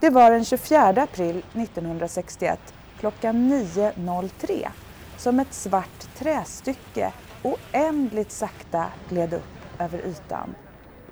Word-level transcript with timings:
Det 0.00 0.10
var 0.10 0.30
den 0.30 0.44
24 0.44 1.02
april 1.02 1.42
1961 1.52 2.74
klockan 2.98 3.52
9.03 3.52 4.68
som 5.16 5.40
ett 5.40 5.54
svart 5.54 6.16
trästycke 6.16 7.12
oändligt 7.42 8.32
sakta 8.32 8.86
gled 9.08 9.34
upp 9.34 9.80
över 9.80 9.98
ytan. 9.98 10.54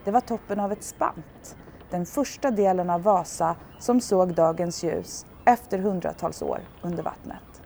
Det 0.04 0.10
var 0.10 0.20
toppen 0.20 0.60
av 0.60 0.72
ett 0.72 0.84
spant, 0.84 1.56
den 1.90 2.06
första 2.06 2.50
delen 2.50 2.90
av 2.90 3.02
Vasa 3.02 3.56
som 3.78 4.00
såg 4.00 4.34
dagens 4.34 4.82
ljus 4.82 5.26
efter 5.44 5.78
hundratals 5.78 6.42
år 6.42 6.60
under 6.82 7.02
vattnet. 7.02 7.62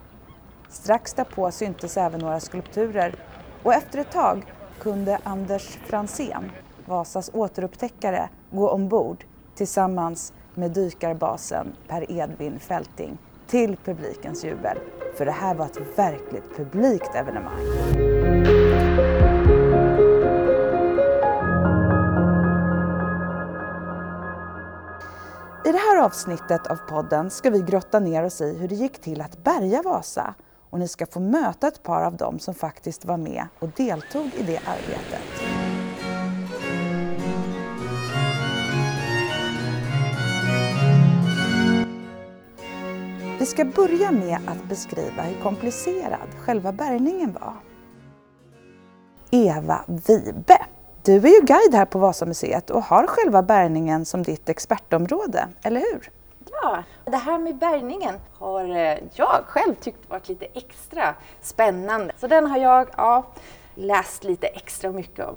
Strax 0.68 1.14
därpå 1.14 1.50
syntes 1.50 1.96
även 1.96 2.20
några 2.20 2.40
skulpturer 2.40 3.14
och 3.62 3.74
efter 3.74 3.98
ett 3.98 4.12
tag 4.12 4.52
kunde 4.80 5.18
Anders 5.24 5.78
Fransén, 5.86 6.50
Vasas 6.86 7.30
återupptäckare, 7.34 8.28
gå 8.50 8.70
ombord 8.70 9.24
tillsammans 9.54 10.32
med 10.56 10.70
dykarbasen 10.70 11.72
Per 11.88 12.10
Edvin 12.10 12.58
Fälting 12.58 13.18
till 13.46 13.76
publikens 13.84 14.44
jubel. 14.44 14.78
För 15.16 15.24
det 15.24 15.32
här 15.32 15.54
var 15.54 15.66
ett 15.66 15.98
verkligt 15.98 16.56
publikt 16.56 17.14
evenemang. 17.14 17.60
I 25.66 25.72
det 25.72 25.78
här 25.78 26.04
avsnittet 26.04 26.66
av 26.66 26.76
podden 26.76 27.30
ska 27.30 27.50
vi 27.50 27.60
grotta 27.60 27.98
ner 27.98 28.24
oss 28.24 28.40
i 28.40 28.58
hur 28.58 28.68
det 28.68 28.74
gick 28.74 29.00
till 29.00 29.20
att 29.20 29.44
bärga 29.44 29.82
Vasa 29.82 30.34
och 30.70 30.78
ni 30.78 30.88
ska 30.88 31.06
få 31.06 31.20
möta 31.20 31.68
ett 31.68 31.82
par 31.82 32.02
av 32.02 32.16
dem 32.16 32.38
som 32.38 32.54
faktiskt 32.54 33.04
var 33.04 33.16
med 33.16 33.46
och 33.58 33.68
deltog 33.76 34.26
i 34.26 34.42
det 34.42 34.58
arbetet. 34.58 35.55
Vi 43.46 43.50
ska 43.50 43.64
börja 43.64 44.10
med 44.10 44.38
att 44.46 44.64
beskriva 44.64 45.22
hur 45.22 45.42
komplicerad 45.42 46.28
själva 46.38 46.72
bärgningen 46.72 47.32
var. 47.40 47.54
Eva 49.30 49.84
Vibe, 49.86 50.58
du 51.02 51.14
är 51.16 51.40
ju 51.40 51.40
guide 51.40 51.74
här 51.74 51.84
på 51.84 51.98
Vasamuseet 51.98 52.70
och 52.70 52.82
har 52.82 53.06
själva 53.06 53.42
bärgningen 53.42 54.04
som 54.04 54.22
ditt 54.22 54.48
expertområde, 54.48 55.48
eller 55.62 55.80
hur? 55.80 56.10
Ja, 56.50 56.82
det 57.04 57.16
här 57.16 57.38
med 57.38 57.56
bärgningen 57.56 58.14
har 58.38 58.76
eh, 58.76 58.98
jag 59.14 59.44
själv 59.46 59.74
tyckt 59.74 60.10
varit 60.10 60.28
lite 60.28 60.46
extra 60.54 61.14
spännande. 61.40 62.12
Så 62.16 62.26
den 62.26 62.46
har 62.46 62.58
jag 62.58 62.88
ja, 62.96 63.26
läst 63.74 64.24
lite 64.24 64.46
extra 64.46 64.92
mycket 64.92 65.26
om. 65.26 65.36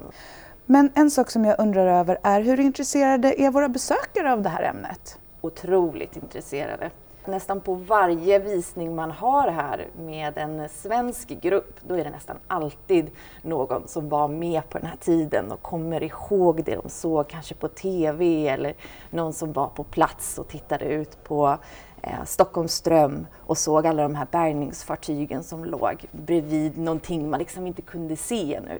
Men 0.66 0.90
en 0.94 1.10
sak 1.10 1.30
som 1.30 1.44
jag 1.44 1.60
undrar 1.60 1.86
över 1.86 2.18
är 2.22 2.40
hur 2.40 2.60
intresserade 2.60 3.40
är 3.42 3.50
våra 3.50 3.68
besökare 3.68 4.32
av 4.32 4.42
det 4.42 4.48
här 4.48 4.62
ämnet? 4.62 5.18
Otroligt 5.40 6.16
intresserade. 6.16 6.90
Nästan 7.24 7.60
på 7.60 7.74
varje 7.74 8.38
visning 8.38 8.94
man 8.94 9.10
har 9.10 9.48
här 9.48 9.88
med 9.98 10.38
en 10.38 10.68
svensk 10.68 11.28
grupp, 11.28 11.80
då 11.88 11.94
är 11.94 12.04
det 12.04 12.10
nästan 12.10 12.36
alltid 12.46 13.10
någon 13.42 13.88
som 13.88 14.08
var 14.08 14.28
med 14.28 14.68
på 14.68 14.78
den 14.78 14.86
här 14.86 14.96
tiden 14.96 15.52
och 15.52 15.62
kommer 15.62 16.02
ihåg 16.02 16.64
det 16.64 16.76
de 16.76 16.88
såg 16.88 17.28
kanske 17.28 17.54
på 17.54 17.68
TV 17.68 18.48
eller 18.48 18.74
någon 19.10 19.32
som 19.32 19.52
var 19.52 19.68
på 19.68 19.84
plats 19.84 20.38
och 20.38 20.48
tittade 20.48 20.84
ut 20.84 21.24
på 21.24 21.58
eh, 22.02 22.24
Stockholms 22.24 22.72
ström 22.72 23.26
och 23.46 23.58
såg 23.58 23.86
alla 23.86 24.02
de 24.02 24.14
här 24.14 24.26
bärgningsfartygen 24.30 25.42
som 25.42 25.64
låg 25.64 26.04
bredvid 26.12 26.78
någonting 26.78 27.30
man 27.30 27.38
liksom 27.38 27.66
inte 27.66 27.82
kunde 27.82 28.16
se 28.16 28.54
ännu. 28.54 28.78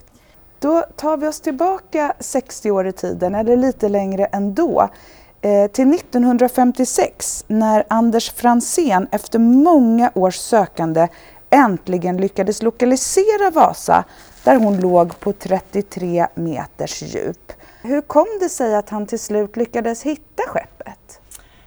Då 0.60 0.82
tar 0.96 1.16
vi 1.16 1.28
oss 1.28 1.40
tillbaka 1.40 2.14
60 2.18 2.70
år 2.70 2.86
i 2.86 2.92
tiden, 2.92 3.34
eller 3.34 3.56
lite 3.56 3.88
längre 3.88 4.24
ändå. 4.24 4.88
Eh, 5.42 5.70
till 5.70 5.94
1956 5.94 7.44
när 7.46 7.84
Anders 7.88 8.30
Fransén 8.32 9.08
efter 9.10 9.38
många 9.38 10.10
års 10.14 10.36
sökande 10.36 11.08
äntligen 11.50 12.16
lyckades 12.16 12.62
lokalisera 12.62 13.50
Vasa 13.50 14.04
där 14.44 14.56
hon 14.56 14.80
låg 14.80 15.20
på 15.20 15.32
33 15.32 16.26
meters 16.34 17.02
djup. 17.02 17.52
Hur 17.82 18.00
kom 18.00 18.26
det 18.40 18.48
sig 18.48 18.74
att 18.74 18.90
han 18.90 19.06
till 19.06 19.18
slut 19.18 19.56
lyckades 19.56 20.02
hitta 20.02 20.42
skeppet? 20.42 21.20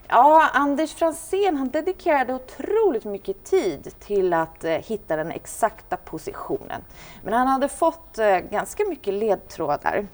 Ja, 0.07 0.49
Anders 0.53 0.93
Fransén 0.93 1.57
han 1.57 1.69
dedikerade 1.69 2.33
otroligt 2.33 3.05
mycket 3.05 3.43
tid 3.43 3.93
till 3.99 4.33
att 4.33 4.63
eh, 4.63 4.71
hitta 4.71 5.15
den 5.15 5.31
exakta 5.31 5.97
positionen. 5.97 6.81
Men 7.23 7.33
han 7.33 7.47
hade 7.47 7.69
fått 7.69 8.19
eh, 8.19 8.37
ganska 8.37 8.83
mycket 8.89 9.13
ledtrådar. 9.13 10.07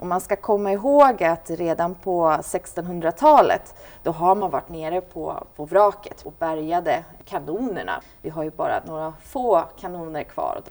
Och 0.00 0.06
man 0.06 0.20
ska 0.20 0.36
komma 0.36 0.72
ihåg 0.72 1.22
att 1.22 1.50
redan 1.50 1.94
på 1.94 2.30
1600-talet 2.30 3.74
då 4.02 4.10
har 4.10 4.34
man 4.34 4.50
varit 4.50 4.68
nere 4.68 5.00
på, 5.00 5.46
på 5.56 5.64
vraket 5.64 6.22
och 6.22 6.34
bärgade 6.38 7.04
kanonerna. 7.24 8.02
Vi 8.22 8.30
har 8.30 8.42
ju 8.42 8.50
bara 8.50 8.82
några 8.86 9.14
få 9.24 9.64
kanoner 9.80 10.22
kvar. 10.22 10.62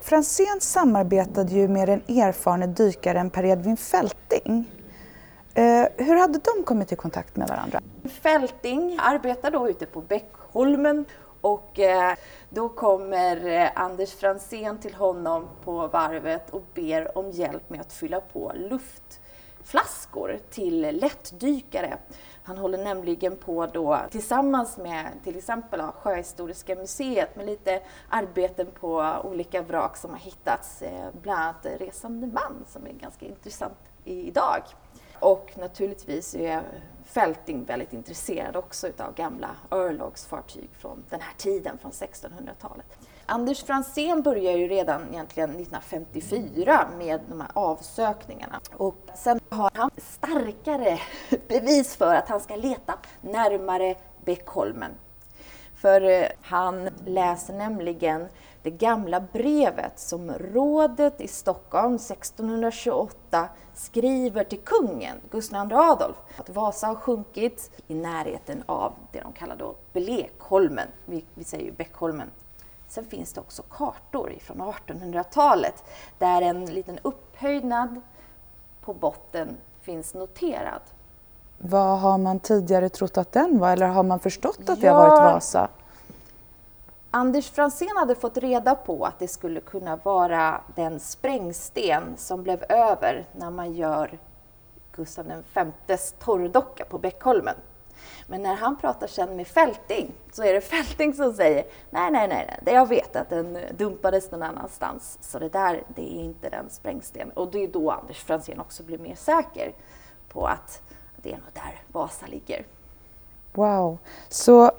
Fransén 0.00 0.60
samarbetade 0.60 1.52
ju 1.52 1.68
med 1.68 1.88
den 1.88 2.02
erfarne 2.08 2.66
dykaren 2.66 3.30
Per 3.30 3.44
Edvin 3.44 3.76
Fälting. 3.76 4.70
Eh, 5.54 5.86
hur 5.96 6.20
hade 6.20 6.38
de 6.38 6.64
kommit 6.64 6.92
i 6.92 6.96
kontakt 6.96 7.36
med 7.36 7.48
varandra? 7.48 7.80
Fälting 8.22 8.98
arbetar 9.02 9.50
då 9.50 9.68
ute 9.68 9.86
på 9.86 10.00
Bäckholmen 10.00 11.04
och 11.44 11.78
eh, 11.78 12.14
då 12.48 12.68
kommer 12.68 13.46
eh, 13.46 13.70
Anders 13.74 14.14
Fransén 14.14 14.78
till 14.78 14.94
honom 14.94 15.48
på 15.64 15.86
varvet 15.86 16.50
och 16.50 16.62
ber 16.74 17.18
om 17.18 17.30
hjälp 17.30 17.70
med 17.70 17.80
att 17.80 17.92
fylla 17.92 18.20
på 18.20 18.52
luftflaskor 18.54 20.38
till 20.50 20.80
lättdykare. 20.80 21.98
Han 22.42 22.58
håller 22.58 22.78
nämligen 22.78 23.36
på 23.36 23.66
då 23.66 24.00
tillsammans 24.10 24.76
med 24.76 25.06
till 25.24 25.36
exempel 25.36 25.82
Sjöhistoriska 25.82 26.76
museet 26.76 27.36
med 27.36 27.46
lite 27.46 27.80
arbeten 28.08 28.66
på 28.80 29.16
olika 29.24 29.62
vrak 29.62 29.96
som 29.96 30.10
har 30.10 30.18
hittats, 30.18 30.82
eh, 30.82 31.08
bland 31.22 31.40
annat 31.40 31.66
Resande 31.80 32.26
man 32.26 32.64
som 32.66 32.86
är 32.86 32.92
ganska 32.92 33.26
intressant 33.26 33.78
idag. 34.04 34.62
Och 35.20 35.52
naturligtvis 35.56 36.34
är 36.34 36.62
Fälting 37.04 37.64
väldigt 37.64 37.92
intresserad 37.92 38.56
också 38.56 38.88
utav 38.88 39.14
gamla 39.14 39.50
örlogsfartyg 39.70 40.70
från 40.78 41.04
den 41.10 41.20
här 41.20 41.34
tiden, 41.36 41.78
från 41.78 41.92
1600-talet. 41.92 42.86
Anders 43.26 43.64
Fransén 43.64 44.22
börjar 44.22 44.52
ju 44.52 44.68
redan 44.68 45.02
egentligen 45.12 45.50
1954 45.50 46.88
med 46.98 47.20
de 47.28 47.40
här 47.40 47.50
avsökningarna 47.52 48.60
och 48.76 48.96
sen 49.14 49.40
har 49.48 49.70
han 49.74 49.90
starkare 49.96 50.98
bevis 51.48 51.96
för 51.96 52.14
att 52.14 52.28
han 52.28 52.40
ska 52.40 52.56
leta 52.56 52.98
närmare 53.20 53.94
Beckholmen. 54.24 54.90
För 55.84 56.02
eh, 56.02 56.26
han 56.42 56.88
läser 57.06 57.54
nämligen 57.54 58.28
det 58.62 58.70
gamla 58.70 59.20
brevet 59.20 59.98
som 59.98 60.30
rådet 60.30 61.20
i 61.20 61.28
Stockholm 61.28 61.94
1628 61.94 63.48
skriver 63.74 64.44
till 64.44 64.60
kungen, 64.60 65.16
Gustav 65.30 65.70
II 65.70 65.76
Adolf, 65.76 66.16
att 66.38 66.48
Vasa 66.48 66.86
har 66.86 66.94
sjunkit 66.94 67.70
i 67.86 67.94
närheten 67.94 68.62
av 68.66 68.92
det 69.12 69.20
de 69.20 69.32
kallar 69.32 69.56
då 69.56 69.74
Blekholmen, 69.92 70.88
vi, 71.04 71.24
vi 71.34 71.44
säger 71.44 71.64
ju 71.64 71.72
Bäckholmen. 71.72 72.30
Sen 72.88 73.04
finns 73.04 73.32
det 73.32 73.40
också 73.40 73.62
kartor 73.62 74.32
från 74.40 74.62
1800-talet 74.62 75.84
där 76.18 76.42
en 76.42 76.66
liten 76.66 76.98
upphöjnad 77.02 78.00
på 78.80 78.94
botten 78.94 79.56
finns 79.80 80.14
noterad. 80.14 80.82
Vad 81.66 81.98
har 81.98 82.18
man 82.18 82.40
tidigare 82.40 82.88
trott 82.88 83.18
att 83.18 83.32
den 83.32 83.58
var 83.58 83.72
eller 83.72 83.86
har 83.86 84.02
man 84.02 84.20
förstått 84.20 84.68
att 84.68 84.80
det 84.80 84.88
har 84.88 85.08
varit 85.08 85.34
Vasa? 85.34 85.68
Anders 87.10 87.50
Fransén 87.50 87.96
hade 87.96 88.14
fått 88.14 88.36
reda 88.36 88.74
på 88.74 89.04
att 89.04 89.18
det 89.18 89.28
skulle 89.28 89.60
kunna 89.60 89.96
vara 89.96 90.60
den 90.74 91.00
sprängsten 91.00 92.02
som 92.16 92.42
blev 92.42 92.64
över 92.68 93.26
när 93.32 93.50
man 93.50 93.72
gör 93.72 94.18
Gustav 94.92 95.26
Vs 95.86 96.14
torrdocka 96.18 96.84
på 96.84 96.98
Bäckholmen. 96.98 97.54
Men 98.26 98.42
när 98.42 98.54
han 98.54 98.76
pratar 98.76 99.06
sen 99.06 99.36
med 99.36 99.46
Fälting 99.46 100.12
så 100.32 100.42
är 100.42 100.52
det 100.52 100.60
Fälting 100.60 101.14
som 101.14 101.32
säger 101.32 101.64
nej, 101.90 102.10
nej, 102.10 102.28
nej, 102.28 102.58
nej, 102.62 102.74
jag 102.74 102.88
vet 102.88 103.16
att 103.16 103.30
den 103.30 103.58
dumpades 103.76 104.30
någon 104.30 104.42
annanstans 104.42 105.18
så 105.20 105.38
det 105.38 105.48
där, 105.48 105.82
det 105.94 106.18
är 106.18 106.24
inte 106.24 106.50
den 106.50 106.70
sprängstenen. 106.70 107.30
Och 107.30 107.50
det 107.50 107.64
är 107.64 107.68
då 107.68 107.90
Anders 107.90 108.24
Fransén 108.24 108.60
också 108.60 108.82
blir 108.82 108.98
mer 108.98 109.16
säker 109.16 109.72
på 110.28 110.46
att 110.46 110.82
det 111.24 111.30
är 111.30 111.36
nog 111.36 111.52
där 111.52 111.82
Vasa 111.92 112.26
ligger. 112.26 112.64
Wow, 113.52 113.98
så 114.28 114.72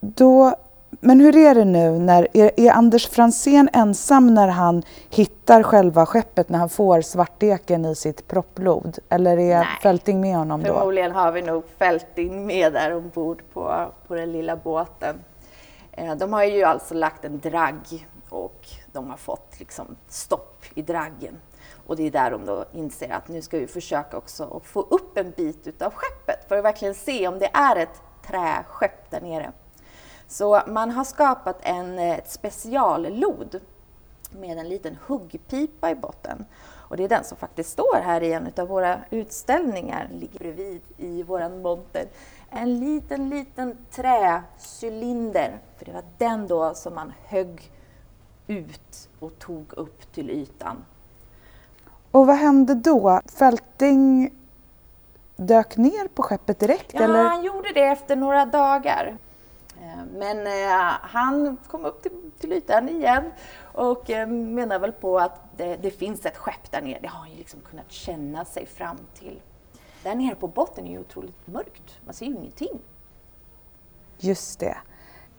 då 0.00 0.56
men 1.00 1.20
hur 1.20 1.36
är 1.36 1.54
det 1.54 1.64
nu? 1.64 1.90
När, 1.98 2.28
är, 2.32 2.50
är 2.56 2.70
Anders 2.70 3.08
Fransén 3.08 3.68
ensam 3.72 4.34
när 4.34 4.48
han 4.48 4.82
hittar 5.10 5.62
själva 5.62 6.06
skeppet, 6.06 6.48
när 6.48 6.58
han 6.58 6.68
får 6.68 7.00
svarteken 7.00 7.84
i 7.84 7.94
sitt 7.94 8.28
propplod? 8.28 8.98
Eller 9.08 9.38
är 9.38 9.58
Nej. 9.58 9.66
Fälting 9.82 10.20
med 10.20 10.36
honom 10.36 10.62
då? 10.62 10.74
Förmodligen 10.74 11.12
har 11.12 11.32
vi 11.32 11.42
nog 11.42 11.64
Fälting 11.78 12.46
med 12.46 12.72
där 12.72 12.94
ombord 12.94 13.42
på, 13.52 13.86
på 14.06 14.14
den 14.14 14.32
lilla 14.32 14.56
båten. 14.56 15.16
Eh, 15.92 16.14
de 16.14 16.32
har 16.32 16.44
ju 16.44 16.62
alltså 16.62 16.94
lagt 16.94 17.24
en 17.24 17.38
dragg 17.40 18.06
och 18.28 18.66
de 18.92 19.10
har 19.10 19.16
fått 19.16 19.58
liksom 19.58 19.96
stopp 20.08 20.64
i 20.74 20.82
draggen. 20.82 21.38
Och 21.86 21.96
det 21.96 22.06
är 22.06 22.10
där 22.10 22.30
de 22.30 22.46
då 22.46 22.64
inser 22.72 23.10
att 23.10 23.28
nu 23.28 23.42
ska 23.42 23.58
vi 23.58 23.66
försöka 23.66 24.16
också 24.16 24.60
få 24.64 24.80
upp 24.80 25.18
en 25.18 25.30
bit 25.30 25.66
utav 25.66 25.92
skeppet 25.94 26.48
för 26.48 26.58
att 26.58 26.64
verkligen 26.64 26.94
se 26.94 27.28
om 27.28 27.38
det 27.38 27.50
är 27.52 27.76
ett 27.76 28.02
träskepp 28.26 29.10
där 29.10 29.20
nere. 29.20 29.52
Så 30.28 30.60
man 30.66 30.90
har 30.90 31.04
skapat 31.04 31.58
en, 31.62 31.98
ett 31.98 32.30
speciallod 32.30 33.60
med 34.30 34.58
en 34.58 34.68
liten 34.68 34.98
huggpipa 35.06 35.90
i 35.90 35.94
botten. 35.94 36.44
Och 36.88 36.96
det 36.96 37.04
är 37.04 37.08
den 37.08 37.24
som 37.24 37.36
faktiskt 37.36 37.70
står 37.70 38.00
här 38.02 38.22
i 38.22 38.32
en 38.32 38.52
av 38.56 38.68
våra 38.68 39.00
utställningar, 39.10 40.08
ligger 40.12 40.38
bredvid 40.38 40.80
i 40.96 41.22
våran 41.22 41.62
monter. 41.62 42.06
En 42.50 42.80
liten, 42.80 43.30
liten 43.30 43.76
träcylinder, 43.90 45.58
för 45.76 45.84
det 45.84 45.92
var 45.92 46.04
den 46.18 46.46
då 46.46 46.74
som 46.74 46.94
man 46.94 47.12
högg 47.24 47.72
ut 48.46 49.08
och 49.20 49.38
tog 49.38 49.72
upp 49.72 50.12
till 50.12 50.30
ytan. 50.30 50.84
Och 52.10 52.26
vad 52.26 52.36
hände 52.36 52.74
då? 52.74 53.20
Fälting 53.38 54.32
dök 55.36 55.76
ner 55.76 56.08
på 56.08 56.22
skeppet 56.22 56.58
direkt? 56.58 56.94
Ja, 56.94 57.02
eller? 57.02 57.24
han 57.24 57.44
gjorde 57.44 57.72
det 57.72 57.84
efter 57.84 58.16
några 58.16 58.46
dagar. 58.46 59.16
Eh, 59.80 60.04
men 60.12 60.46
eh, 60.46 60.92
han 61.00 61.56
kom 61.68 61.84
upp 61.84 62.02
till, 62.02 62.12
till 62.38 62.52
ytan 62.52 62.88
igen 62.88 63.32
och 63.72 64.10
eh, 64.10 64.28
menar 64.28 64.78
väl 64.78 64.92
på 64.92 65.18
att 65.18 65.40
det, 65.56 65.76
det, 65.76 65.90
finns 65.90 66.26
ett 66.26 66.36
skepp 66.36 66.70
där 66.70 66.82
nere. 66.82 66.98
Det 67.02 67.08
har 67.08 67.18
han 67.18 67.30
ju 67.30 67.36
liksom 67.36 67.60
kunnat 67.60 67.92
känna 67.92 68.44
sig 68.44 68.66
fram 68.66 68.96
till. 69.14 69.40
Där 70.02 70.14
nere 70.14 70.34
på 70.34 70.48
botten 70.48 70.86
är 70.86 70.90
ju 70.90 70.98
otroligt 70.98 71.46
mörkt. 71.46 71.98
Man 72.04 72.14
ser 72.14 72.26
ju 72.26 72.32
ingenting. 72.32 72.78
Just 74.18 74.60
det. 74.60 74.76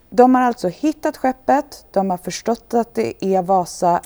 De 0.10 0.36
har 0.36 0.42
alltså 0.42 0.68
hittat 0.68 1.18
skeppet, 1.18 1.86
de 1.92 2.10
har 2.10 2.18
förstått 2.18 2.74
att 2.74 2.94
det 2.94 3.26
är 3.26 3.42
Vasa. 3.42 4.02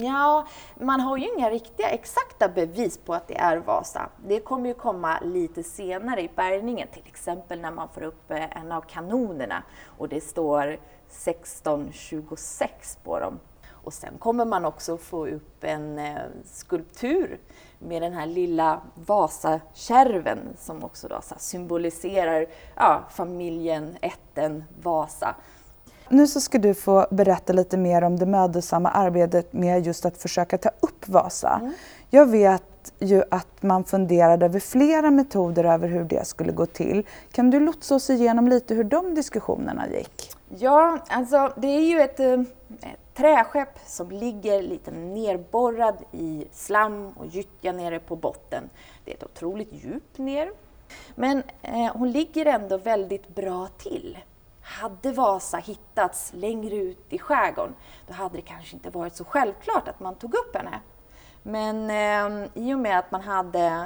Ja, 0.00 0.46
man 0.80 1.00
har 1.00 1.16
ju 1.16 1.28
inga 1.36 1.50
riktiga 1.50 1.88
exakta 1.88 2.48
bevis 2.48 2.98
på 2.98 3.14
att 3.14 3.28
det 3.28 3.38
är 3.38 3.56
Vasa. 3.56 4.08
Det 4.26 4.40
kommer 4.40 4.68
ju 4.68 4.74
komma 4.74 5.20
lite 5.20 5.62
senare 5.62 6.22
i 6.22 6.30
bärgningen, 6.36 6.88
till 6.92 7.06
exempel 7.06 7.60
när 7.60 7.70
man 7.70 7.88
får 7.88 8.02
upp 8.02 8.30
eh, 8.30 8.56
en 8.56 8.72
av 8.72 8.80
kanonerna 8.80 9.62
och 9.98 10.08
det 10.08 10.20
står 10.20 10.78
1626 11.08 12.98
på 13.04 13.20
dem. 13.20 13.38
Och 13.84 13.92
sen 13.92 14.18
kommer 14.18 14.44
man 14.44 14.64
också 14.64 14.96
få 14.96 15.26
upp 15.26 15.64
en 15.64 15.98
eh, 15.98 16.22
skulptur 16.44 17.40
med 17.78 18.02
den 18.02 18.12
här 18.12 18.26
lilla 18.26 18.80
Vasakärven 18.94 20.38
som 20.58 20.84
också 20.84 21.08
då 21.08 21.20
symboliserar 21.36 22.46
ja, 22.76 23.04
familjen, 23.10 23.96
ätten 24.00 24.64
Vasa. 24.82 25.34
Nu 26.12 26.26
så 26.26 26.40
ska 26.40 26.58
du 26.58 26.74
få 26.74 27.06
berätta 27.10 27.52
lite 27.52 27.76
mer 27.76 28.02
om 28.02 28.18
det 28.18 28.26
mödosamma 28.26 28.88
arbetet 28.88 29.52
med 29.52 29.86
just 29.86 30.06
att 30.06 30.18
försöka 30.18 30.58
ta 30.58 30.70
upp 30.80 31.08
Vasa. 31.08 31.58
Mm. 31.60 31.72
Jag 32.10 32.26
vet 32.26 32.92
ju 32.98 33.22
att 33.30 33.62
man 33.62 33.84
funderade 33.84 34.46
över 34.46 34.60
flera 34.60 35.10
metoder 35.10 35.64
över 35.64 35.88
hur 35.88 36.04
det 36.04 36.26
skulle 36.26 36.52
gå 36.52 36.66
till. 36.66 37.06
Kan 37.32 37.50
du 37.50 37.60
lotsa 37.60 37.94
oss 37.94 38.10
igenom 38.10 38.48
lite 38.48 38.74
hur 38.74 38.84
de 38.84 39.14
diskussionerna 39.14 39.88
gick? 39.88 40.32
Ja, 40.58 40.98
alltså 41.08 41.52
det 41.56 41.66
är 41.66 41.80
ju 41.80 42.00
ett, 42.00 42.20
ett 42.20 42.48
eh, 42.82 42.90
träskepp 43.14 43.78
som 43.86 44.10
ligger 44.10 44.62
lite 44.62 44.90
nerborrad 44.90 45.96
i 46.12 46.44
slam 46.52 47.08
och 47.16 47.26
gyttja 47.26 47.72
nere 47.72 47.98
på 47.98 48.16
botten. 48.16 48.70
Det 49.04 49.10
är 49.10 49.16
ett 49.16 49.24
otroligt 49.24 49.72
djup 49.72 50.18
ner. 50.18 50.50
Men 51.14 51.42
eh, 51.62 51.92
hon 51.94 52.12
ligger 52.12 52.46
ändå 52.46 52.76
väldigt 52.78 53.34
bra 53.34 53.68
till. 53.78 54.18
Hade 54.72 55.12
Vasa 55.12 55.56
hittats 55.56 56.32
längre 56.34 56.76
ut 56.76 57.12
i 57.12 57.18
skärgården, 57.18 57.74
då 58.06 58.12
hade 58.12 58.36
det 58.36 58.42
kanske 58.42 58.76
inte 58.76 58.90
varit 58.90 59.16
så 59.16 59.24
självklart 59.24 59.88
att 59.88 60.00
man 60.00 60.14
tog 60.14 60.34
upp 60.34 60.56
henne. 60.56 60.80
Men 61.42 61.90
eh, 61.90 62.30
i 62.54 62.74
och 62.74 62.78
med 62.78 62.98
att 62.98 63.10
man 63.10 63.20
hade 63.20 63.60
eh, 63.60 63.84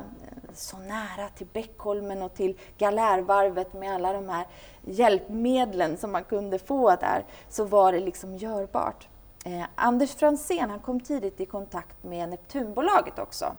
så 0.55 0.79
nära 0.79 1.29
till 1.29 1.47
Beckholmen 1.53 2.23
och 2.23 2.35
till 2.35 2.59
Galärvarvet 2.79 3.73
med 3.73 3.95
alla 3.95 4.13
de 4.13 4.29
här 4.29 4.47
hjälpmedlen 4.85 5.97
som 5.97 6.13
man 6.13 6.25
kunde 6.25 6.59
få 6.59 6.91
där, 6.91 7.25
så 7.49 7.65
var 7.65 7.93
det 7.93 8.01
liksom 8.01 8.37
görbart. 8.37 9.09
Eh, 9.45 9.65
Anders 9.75 10.15
Fransén 10.15 10.71
han 10.71 10.81
kom 10.81 11.01
tidigt 11.01 11.41
i 11.41 11.47
kontakt 11.47 12.05
med 12.05 12.29
Neptunbolaget 12.29 13.19
också. 13.19 13.57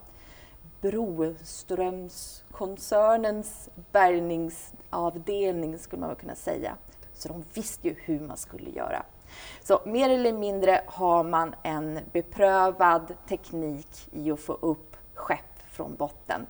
Broströmskoncernens 0.81 3.69
bärgningsavdelning 3.91 5.79
skulle 5.79 5.99
man 5.99 6.09
väl 6.09 6.17
kunna 6.17 6.35
säga. 6.35 6.75
Så 7.17 7.27
de 7.27 7.43
visste 7.53 7.87
ju 7.87 7.95
hur 7.99 8.19
man 8.19 8.37
skulle 8.37 8.69
göra. 8.69 9.03
Så 9.63 9.81
mer 9.85 10.09
eller 10.09 10.33
mindre 10.33 10.81
har 10.85 11.23
man 11.23 11.55
en 11.63 11.99
beprövad 12.11 13.13
teknik 13.27 14.09
i 14.11 14.31
att 14.31 14.39
få 14.39 14.53
upp 14.53 14.95
skepp 15.13 15.59
från 15.71 15.95
botten. 15.95 16.45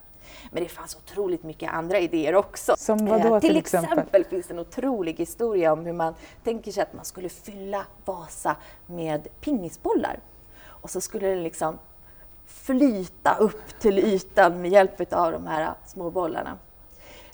Men 0.51 0.63
det 0.63 0.69
fanns 0.69 0.95
otroligt 0.95 1.43
mycket 1.43 1.73
andra 1.73 1.99
idéer 1.99 2.35
också. 2.35 2.75
Som 2.77 3.05
vad 3.05 3.21
då, 3.21 3.35
eh, 3.35 3.39
till, 3.39 3.49
till 3.49 3.57
exempel? 3.57 3.91
exempel 3.91 4.25
finns 4.25 4.47
det 4.47 4.53
en 4.53 4.59
otrolig 4.59 5.13
historia 5.13 5.73
om 5.73 5.85
hur 5.85 5.93
man 5.93 6.13
tänker 6.43 6.71
sig 6.71 6.83
att 6.83 6.93
man 6.93 7.05
skulle 7.05 7.29
fylla 7.29 7.85
Vasa 8.05 8.55
med 8.85 9.27
pingisbollar. 9.41 10.19
Och 10.65 10.89
så 10.89 11.01
skulle 11.01 11.27
den 11.27 11.43
liksom 11.43 11.79
flyta 12.45 13.35
upp 13.39 13.79
till 13.79 13.99
ytan 13.99 14.61
med 14.61 14.71
hjälp 14.71 15.13
av 15.13 15.31
de 15.31 15.47
här 15.47 15.73
små 15.85 16.09
bollarna. 16.09 16.57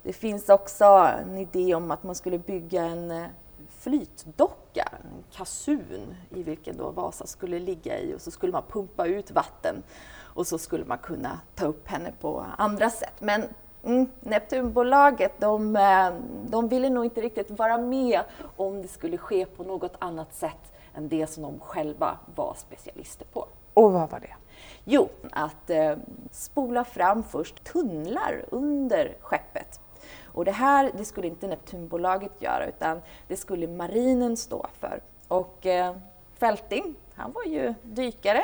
Det 0.03 0.13
finns 0.13 0.49
också 0.49 0.85
en 0.85 1.37
idé 1.37 1.75
om 1.75 1.91
att 1.91 2.03
man 2.03 2.15
skulle 2.15 2.37
bygga 2.37 2.83
en 2.83 3.11
eh, 3.11 3.25
flytdocka, 3.69 4.89
en 4.91 5.23
kasun 5.31 6.15
i 6.29 6.43
vilken 6.43 6.77
då 6.77 6.89
Vasa 6.91 7.27
skulle 7.27 7.59
ligga 7.59 7.99
i 7.99 8.15
och 8.15 8.21
så 8.21 8.31
skulle 8.31 8.53
man 8.53 8.63
pumpa 8.69 9.05
ut 9.05 9.31
vatten 9.31 9.83
och 10.19 10.47
så 10.47 10.57
skulle 10.57 10.85
man 10.85 10.97
kunna 10.97 11.39
ta 11.55 11.65
upp 11.65 11.87
henne 11.87 12.11
på 12.21 12.45
andra 12.57 12.89
sätt. 12.89 13.13
Men 13.19 13.43
mm, 13.83 14.07
Neptunbolaget 14.19 15.39
de, 15.39 15.75
eh, 15.75 16.13
de 16.49 16.67
ville 16.67 16.89
nog 16.89 17.05
inte 17.05 17.21
riktigt 17.21 17.51
vara 17.51 17.77
med 17.77 18.21
om 18.57 18.81
det 18.81 18.87
skulle 18.87 19.17
ske 19.17 19.45
på 19.45 19.63
något 19.63 19.95
annat 19.99 20.33
sätt 20.33 20.73
än 20.95 21.09
det 21.09 21.27
som 21.27 21.43
de 21.43 21.59
själva 21.59 22.17
var 22.35 22.55
specialister 22.57 23.25
på. 23.25 23.47
Och 23.73 23.93
vad 23.93 24.09
var 24.09 24.19
det? 24.19 24.35
Jo, 24.83 25.09
att 25.31 25.69
eh, 25.69 25.95
spola 26.31 26.83
fram 26.83 27.23
först 27.23 27.63
tunnlar 27.63 28.45
under 28.49 29.17
skeppet. 29.21 29.79
Och 30.25 30.45
det 30.45 30.51
här 30.51 30.91
det 30.97 31.05
skulle 31.05 31.27
inte 31.27 31.47
Neptunbolaget 31.47 32.41
göra 32.41 32.65
utan 32.67 33.01
det 33.27 33.37
skulle 33.37 33.67
marinen 33.67 34.37
stå 34.37 34.65
för. 34.79 35.01
Och 35.27 35.65
eh, 35.65 35.95
Fälting, 36.35 36.95
han 37.15 37.31
var 37.31 37.43
ju 37.43 37.73
dykare 37.83 38.43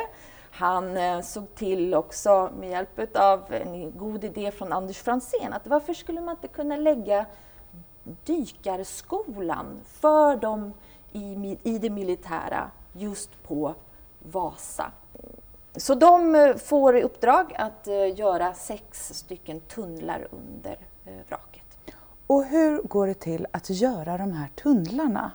han 0.50 0.96
eh, 0.96 1.20
såg 1.20 1.54
till 1.54 1.94
också 1.94 2.50
med 2.58 2.70
hjälp 2.70 3.16
av 3.16 3.52
en 3.52 3.98
god 3.98 4.24
idé 4.24 4.50
från 4.50 4.72
Anders 4.72 4.98
Fransén 4.98 5.52
att 5.52 5.66
varför 5.66 5.94
skulle 5.94 6.20
man 6.20 6.36
inte 6.36 6.48
kunna 6.48 6.76
lägga 6.76 7.26
dykarskolan 8.24 9.66
för 9.84 10.36
dem 10.36 10.72
i, 11.12 11.58
i 11.62 11.78
det 11.78 11.90
militära 11.90 12.70
just 12.92 13.42
på 13.42 13.74
Vasa. 14.18 14.92
Så 15.76 15.94
de 15.94 16.34
eh, 16.34 16.56
får 16.56 16.96
i 16.96 17.02
uppdrag 17.02 17.54
att 17.58 17.86
eh, 17.86 18.18
göra 18.18 18.54
sex 18.54 19.14
stycken 19.14 19.60
tunnlar 19.60 20.28
under 20.30 20.78
eh, 21.04 21.12
vraket. 21.28 21.49
Och 22.30 22.44
hur 22.44 22.82
går 22.82 23.06
det 23.06 23.14
till 23.14 23.46
att 23.50 23.70
göra 23.70 24.18
de 24.18 24.32
här 24.32 24.48
tunnlarna? 24.62 25.32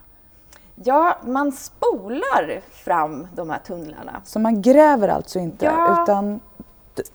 Ja, 0.76 1.18
man 1.24 1.52
spolar 1.52 2.62
fram 2.72 3.28
de 3.36 3.50
här 3.50 3.60
tunnlarna. 3.60 4.22
Så 4.26 4.40
man 4.40 4.62
gräver 4.62 5.08
alltså 5.08 5.40
inte 5.40 5.66
ja. 5.66 6.04
utan 6.04 6.40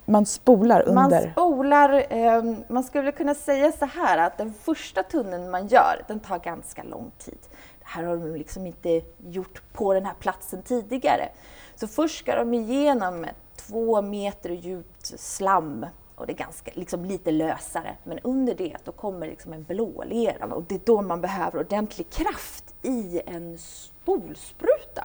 man 0.06 0.26
spolar 0.26 0.80
under? 0.80 0.94
Man 0.94 1.32
spolar, 1.32 2.06
eh, 2.12 2.44
man 2.68 2.84
skulle 2.84 3.12
kunna 3.12 3.34
säga 3.34 3.72
så 3.72 3.84
här 3.84 4.18
att 4.18 4.38
den 4.38 4.52
första 4.52 5.02
tunneln 5.02 5.50
man 5.50 5.66
gör, 5.66 6.04
den 6.08 6.20
tar 6.20 6.38
ganska 6.38 6.82
lång 6.82 7.10
tid. 7.18 7.38
Det 7.78 7.86
här 7.86 8.04
har 8.04 8.16
de 8.16 8.34
liksom 8.34 8.66
inte 8.66 9.02
gjort 9.18 9.62
på 9.72 9.94
den 9.94 10.06
här 10.06 10.14
platsen 10.20 10.62
tidigare. 10.62 11.28
Så 11.74 11.86
först 11.86 12.18
ska 12.18 12.36
de 12.36 12.54
igenom 12.54 13.24
ett 13.24 13.36
två 13.56 14.02
meter 14.02 14.50
djupt 14.50 15.20
slam 15.20 15.86
och 16.20 16.26
det 16.26 16.32
är 16.32 16.36
ganska, 16.36 16.70
liksom 16.74 17.04
lite 17.04 17.30
lösare. 17.30 17.96
Men 18.04 18.18
under 18.18 18.54
det 18.54 18.76
då 18.84 18.92
kommer 18.92 19.26
liksom 19.26 19.52
en 19.52 19.64
blålera 19.64 20.46
och 20.46 20.62
det 20.62 20.74
är 20.74 20.80
då 20.84 21.02
man 21.02 21.20
behöver 21.20 21.60
ordentlig 21.60 22.10
kraft 22.10 22.74
i 22.82 23.20
en 23.26 23.58
spolspruta 23.58 25.04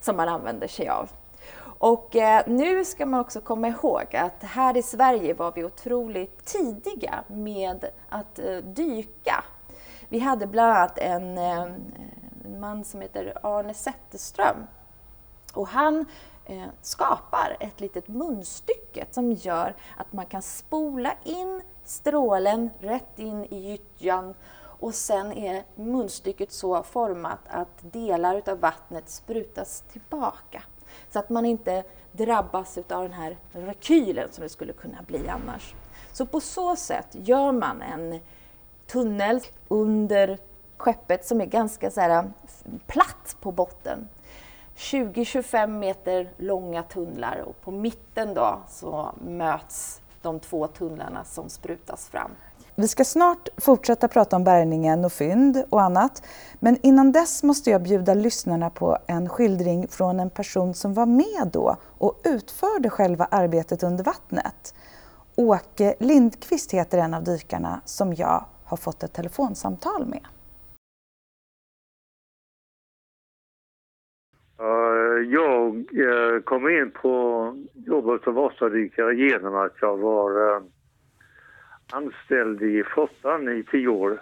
som 0.00 0.16
man 0.16 0.28
använder 0.28 0.68
sig 0.68 0.88
av. 0.88 1.10
Och 1.78 2.16
eh, 2.16 2.42
nu 2.46 2.84
ska 2.84 3.06
man 3.06 3.20
också 3.20 3.40
komma 3.40 3.68
ihåg 3.68 4.16
att 4.16 4.42
här 4.42 4.76
i 4.76 4.82
Sverige 4.82 5.34
var 5.34 5.52
vi 5.52 5.64
otroligt 5.64 6.44
tidiga 6.44 7.24
med 7.26 7.84
att 8.08 8.38
eh, 8.38 8.56
dyka. 8.56 9.44
Vi 10.08 10.18
hade 10.18 10.46
bland 10.46 10.72
annat 10.72 10.98
en, 10.98 11.38
eh, 11.38 11.62
en 12.44 12.60
man 12.60 12.84
som 12.84 13.00
heter 13.00 13.38
Arne 13.42 13.74
Zetterström 13.74 14.56
och 15.54 15.68
han 15.68 16.04
eh, 16.52 16.68
skapar 16.82 17.56
ett 17.60 17.80
litet 17.80 18.08
munstycke 18.08 19.06
som 19.10 19.32
gör 19.32 19.74
att 19.96 20.12
man 20.12 20.26
kan 20.26 20.42
spola 20.42 21.14
in 21.24 21.62
strålen 21.84 22.70
rätt 22.80 23.18
in 23.18 23.44
i 23.44 23.70
gyttjan 23.70 24.34
och 24.82 24.94
sen 24.94 25.32
är 25.32 25.64
munstycket 25.74 26.52
så 26.52 26.82
format 26.82 27.38
att 27.48 27.92
delar 27.92 28.42
av 28.46 28.60
vattnet 28.60 29.08
sprutas 29.08 29.84
tillbaka. 29.92 30.62
Så 31.10 31.18
att 31.18 31.30
man 31.30 31.46
inte 31.46 31.84
drabbas 32.12 32.78
av 32.78 33.02
den 33.02 33.12
här 33.12 33.36
rekylen 33.52 34.28
som 34.32 34.42
det 34.42 34.48
skulle 34.48 34.72
kunna 34.72 35.02
bli 35.06 35.28
annars. 35.28 35.74
Så 36.12 36.26
på 36.26 36.40
så 36.40 36.76
sätt 36.76 37.08
gör 37.12 37.52
man 37.52 37.82
en 37.82 38.20
tunnel 38.86 39.40
under 39.68 40.38
skeppet 40.76 41.26
som 41.26 41.40
är 41.40 41.46
ganska 41.46 41.90
så 41.90 42.00
här 42.00 42.10
eh, 42.10 42.24
platt 42.86 43.36
på 43.40 43.52
botten. 43.52 44.08
20-25 44.76 45.66
meter 45.66 46.32
långa 46.36 46.82
tunnlar 46.82 47.44
och 47.46 47.60
på 47.60 47.70
mitten 47.70 48.34
då 48.34 48.58
så 48.68 49.10
möts 49.24 50.00
de 50.22 50.40
två 50.40 50.66
tunnlarna 50.66 51.24
som 51.24 51.48
sprutas 51.48 52.08
fram. 52.08 52.30
Vi 52.74 52.88
ska 52.88 53.04
snart 53.04 53.48
fortsätta 53.56 54.08
prata 54.08 54.36
om 54.36 54.44
bärgningen 54.44 55.04
och 55.04 55.12
fynd 55.12 55.64
och 55.70 55.82
annat. 55.82 56.22
Men 56.60 56.78
innan 56.82 57.12
dess 57.12 57.42
måste 57.42 57.70
jag 57.70 57.82
bjuda 57.82 58.14
lyssnarna 58.14 58.70
på 58.70 58.98
en 59.06 59.28
skildring 59.28 59.88
från 59.88 60.20
en 60.20 60.30
person 60.30 60.74
som 60.74 60.94
var 60.94 61.06
med 61.06 61.48
då 61.52 61.76
och 61.98 62.20
utförde 62.24 62.90
själva 62.90 63.28
arbetet 63.30 63.82
under 63.82 64.04
vattnet. 64.04 64.74
Åke 65.36 65.94
Lindqvist 66.00 66.72
heter 66.72 66.98
en 66.98 67.14
av 67.14 67.24
dykarna 67.24 67.80
som 67.84 68.14
jag 68.14 68.44
har 68.64 68.76
fått 68.76 69.02
ett 69.02 69.12
telefonsamtal 69.12 70.06
med. 70.06 70.26
Jag 75.20 75.76
eh, 75.76 76.40
kom 76.44 76.68
in 76.68 76.90
på 76.90 77.56
jobbet 77.86 78.22
som 78.22 78.34
Vasadykare 78.34 79.14
genom 79.14 79.54
att 79.54 79.72
jag 79.80 79.96
var 79.96 80.56
eh, 80.56 80.62
anställd 81.92 82.62
i 82.62 82.84
flottan 82.84 83.48
i 83.48 83.64
tio 83.70 83.88
år. 83.88 84.20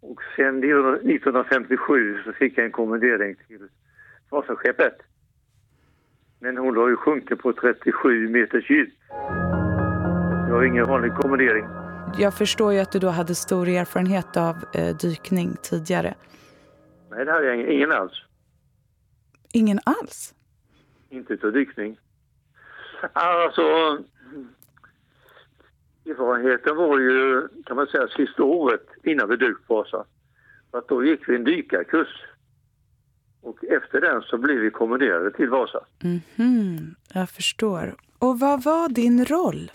Och 0.00 0.20
sen 0.36 0.58
1957 0.64 2.18
så 2.24 2.32
fick 2.32 2.58
jag 2.58 2.64
en 2.64 2.72
kommendering 2.72 3.36
till 3.48 3.68
Vasaskeppet. 4.30 4.94
Men 6.40 6.56
hon 6.56 6.76
har 6.76 6.88
ju 6.88 6.96
sjunkit 6.96 7.38
på 7.38 7.52
37 7.52 8.28
meters 8.28 8.70
djup. 8.70 8.94
Det 10.46 10.52
var 10.52 10.64
ingen 10.64 10.86
vanlig 10.86 11.12
kommendering. 11.12 11.64
Jag 12.18 12.34
förstår 12.34 12.72
ju 12.72 12.78
att 12.78 12.92
du 12.92 12.98
då 12.98 13.08
hade 13.08 13.34
stor 13.34 13.68
erfarenhet 13.68 14.36
av 14.36 14.56
eh, 14.74 14.96
dykning 14.96 15.56
tidigare. 15.62 16.14
Nej, 17.10 17.24
det 17.24 17.32
hade 17.32 17.46
jag 17.46 17.72
ingen 17.72 17.92
alls. 17.92 18.12
Ingen 19.54 19.78
alls? 19.84 20.34
Inte 21.08 21.32
utav 21.32 21.52
dykning. 21.52 21.98
Alltså, 23.12 23.62
erfarenheten 26.06 26.76
var 26.76 26.98
ju, 26.98 27.48
kan 27.66 27.76
man 27.76 27.86
säga, 27.86 28.08
sista 28.08 28.42
året 28.42 28.86
innan 29.02 29.28
vi 29.28 29.36
dök 29.36 29.66
på 29.66 29.74
Vasa. 29.74 30.04
Att 30.70 30.88
då 30.88 31.04
gick 31.04 31.28
vi 31.28 31.36
en 31.36 31.44
dykarkurs. 31.44 32.08
Och 33.40 33.64
efter 33.64 34.00
den 34.00 34.22
så 34.22 34.38
blev 34.38 34.56
vi 34.56 34.70
kommenderade 34.70 35.30
till 35.30 35.48
Vasa. 35.48 35.84
Mm 36.02 36.20
-hmm, 36.36 36.94
jag 37.14 37.30
förstår. 37.30 37.94
Och 38.18 38.40
vad 38.40 38.62
var 38.62 38.88
din 38.88 39.24
roll? 39.24 39.70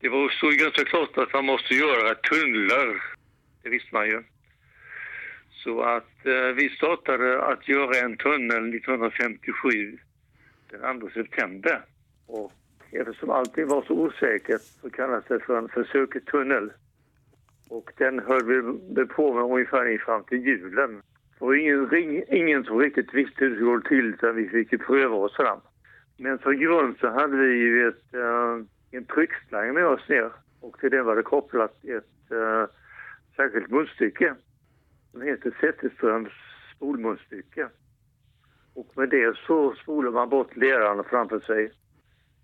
Det 0.00 0.08
var 0.08 0.28
så 0.28 0.64
ganska 0.64 0.84
klart 0.84 1.18
att 1.18 1.32
man 1.32 1.44
måste 1.44 1.74
göra 1.74 2.14
tunnlar. 2.14 3.02
Det 3.62 3.68
visste 3.68 3.94
man 3.94 4.06
ju. 4.06 4.22
Så 5.64 5.82
att 5.82 6.26
eh, 6.26 6.54
vi 6.56 6.68
startade 6.68 7.42
att 7.42 7.68
göra 7.68 7.96
en 7.98 8.16
tunnel 8.16 8.74
1957, 8.74 9.98
den 10.70 11.00
2 11.00 11.08
september. 11.14 11.82
Och 12.26 12.52
eftersom 12.90 13.30
allting 13.30 13.66
var 13.66 13.82
så 13.82 13.94
osäkert 13.94 14.62
så 14.80 14.90
kallades 14.90 15.24
det 15.28 15.40
för 15.40 15.58
en 15.58 15.68
försökstunnel. 15.68 16.72
Och 17.68 17.92
den 17.96 18.18
höll 18.18 18.44
vi 18.94 19.06
på 19.06 19.34
med 19.34 19.44
ungefär 19.44 19.98
fram 19.98 20.24
till 20.24 20.46
julen. 20.46 21.02
Och 21.38 21.56
ingen, 21.56 21.88
ingen 22.28 22.64
som 22.64 22.78
riktigt 22.78 23.14
visste 23.14 23.44
hur 23.44 23.50
det 23.50 23.56
skulle 23.56 23.70
gå 23.70 23.80
till 23.80 24.06
utan 24.06 24.36
vi 24.36 24.48
fick 24.48 24.72
ju 24.72 24.78
pröva 24.78 25.16
oss 25.16 25.36
fram. 25.36 25.60
Men 26.16 26.38
som 26.38 26.58
grund 26.58 26.96
så 27.00 27.08
hade 27.08 27.36
vi 27.36 27.54
ju 27.54 27.88
ett, 27.88 28.14
äh, 28.14 28.64
en 28.90 29.04
tryckslang 29.04 29.74
med 29.74 29.86
oss 29.86 30.08
ner 30.08 30.32
och 30.60 30.78
till 30.78 30.90
den 30.90 31.04
var 31.04 31.16
det 31.16 31.22
kopplat 31.22 31.84
ett 31.84 32.32
äh, 32.32 32.64
särskilt 33.36 33.70
munstycke 33.70 34.34
som 35.12 35.22
heter 35.22 35.56
Zetterströms 35.60 36.32
spolmunstycke. 36.76 37.68
Och 38.74 38.92
med 38.96 39.08
det 39.08 39.36
så 39.46 39.74
spolar 39.74 40.10
man 40.10 40.28
bort 40.28 40.56
leran 40.56 41.04
framför 41.04 41.40
sig. 41.40 41.72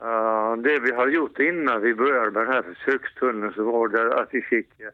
Uh, 0.02 0.62
det 0.62 0.80
vi 0.80 0.94
hade 0.94 1.12
gjort 1.12 1.38
innan 1.38 1.82
vi 1.82 1.94
började 1.94 2.30
med 2.30 2.42
den 2.42 2.52
här 2.52 2.62
försökstunneln 2.62 3.52
så 3.52 3.64
var 3.64 3.88
det 3.88 4.20
att 4.22 4.28
vi 4.32 4.42
fick 4.42 4.80
uh, 4.80 4.86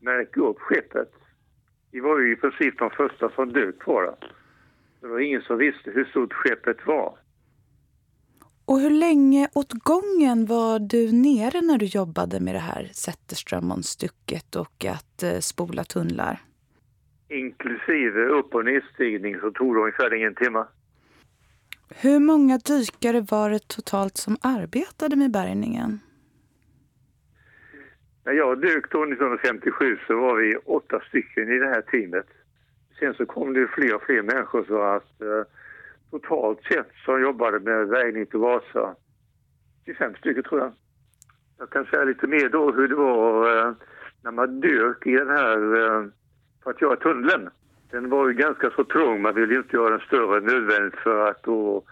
märka 0.00 0.40
upp 0.40 0.60
skeppet. 0.60 1.12
Vi 1.90 2.00
var 2.00 2.18
ju 2.18 2.32
i 2.32 2.36
princip 2.36 2.78
de 2.78 2.90
första 2.90 3.30
som 3.30 3.52
dök 3.52 3.78
på 3.78 4.00
det. 4.00 4.14
Det 5.00 5.06
var 5.06 5.18
ingen 5.18 5.42
som 5.42 5.58
visste 5.58 5.90
hur 5.90 6.04
stort 6.04 6.32
skeppet 6.32 6.86
var. 6.86 7.18
Och 8.64 8.80
hur 8.80 8.90
länge 8.90 9.48
åt 9.54 9.72
gången 9.72 10.46
var 10.46 10.78
du 10.78 11.12
nere 11.12 11.60
när 11.60 11.78
du 11.78 11.86
jobbade 11.86 12.40
med 12.40 12.54
det 12.54 12.58
här 12.58 12.90
Zetterström-stycket 12.92 14.56
och 14.56 14.84
att 14.84 15.22
uh, 15.24 15.38
spola 15.40 15.84
tunnlar? 15.84 16.47
Inklusive 17.28 18.24
upp 18.24 18.54
och 18.54 18.64
nedstigning 18.64 19.40
så 19.40 19.50
tog 19.50 19.74
det 19.74 19.80
ungefär 19.80 20.14
en 20.14 20.34
timme. 20.34 20.64
Hur 21.90 22.18
många 22.18 22.58
dykare 22.58 23.20
var 23.30 23.50
det 23.50 23.68
totalt 23.68 24.16
som 24.16 24.36
arbetade 24.42 25.16
med 25.16 25.30
bärgningen? 25.30 26.00
När 28.24 28.32
jag 28.32 28.60
dök 28.60 28.90
då 28.90 29.02
1957 29.02 29.98
så 30.06 30.20
var 30.20 30.36
vi 30.36 30.56
åtta 30.56 31.00
stycken 31.08 31.52
i 31.52 31.58
det 31.58 31.68
här 31.68 31.82
teamet. 31.82 32.26
Sen 32.98 33.14
så 33.14 33.26
kom 33.26 33.52
det 33.52 33.68
fler 33.68 33.94
och 33.94 34.02
fler 34.02 34.22
människor 34.22 34.64
så 34.68 34.82
att 34.82 35.20
eh, 35.20 35.42
totalt 36.10 36.62
sett 36.62 36.90
så 37.04 37.18
jobbade 37.18 37.60
med 37.60 37.88
bärgning 37.88 38.26
till 38.26 38.38
Vasa 38.38 38.94
25 39.86 40.14
stycken 40.14 40.42
tror 40.42 40.60
jag. 40.60 40.72
Jag 41.58 41.70
kan 41.70 41.84
säga 41.84 42.04
lite 42.04 42.26
mer 42.26 42.48
då 42.48 42.72
hur 42.72 42.88
det 42.88 42.94
var 42.94 43.56
eh, 43.56 43.72
när 44.22 44.30
man 44.30 44.60
dök 44.60 45.06
i 45.06 45.12
den 45.12 45.28
här 45.28 45.76
eh, 45.76 46.04
för 46.62 46.70
att 46.70 46.80
göra 46.80 46.96
tunneln. 46.96 47.50
Den 47.90 48.10
var 48.10 48.28
ju 48.28 48.34
ganska 48.34 48.70
så 48.70 48.84
trång, 48.84 49.22
man 49.22 49.34
ville 49.34 49.54
inte 49.54 49.76
göra 49.76 49.90
den 49.90 50.06
större 50.06 50.38
än 50.38 50.44
nödvändigt 50.44 51.00
för 51.00 51.28
att 51.30 51.42
då 51.42 51.82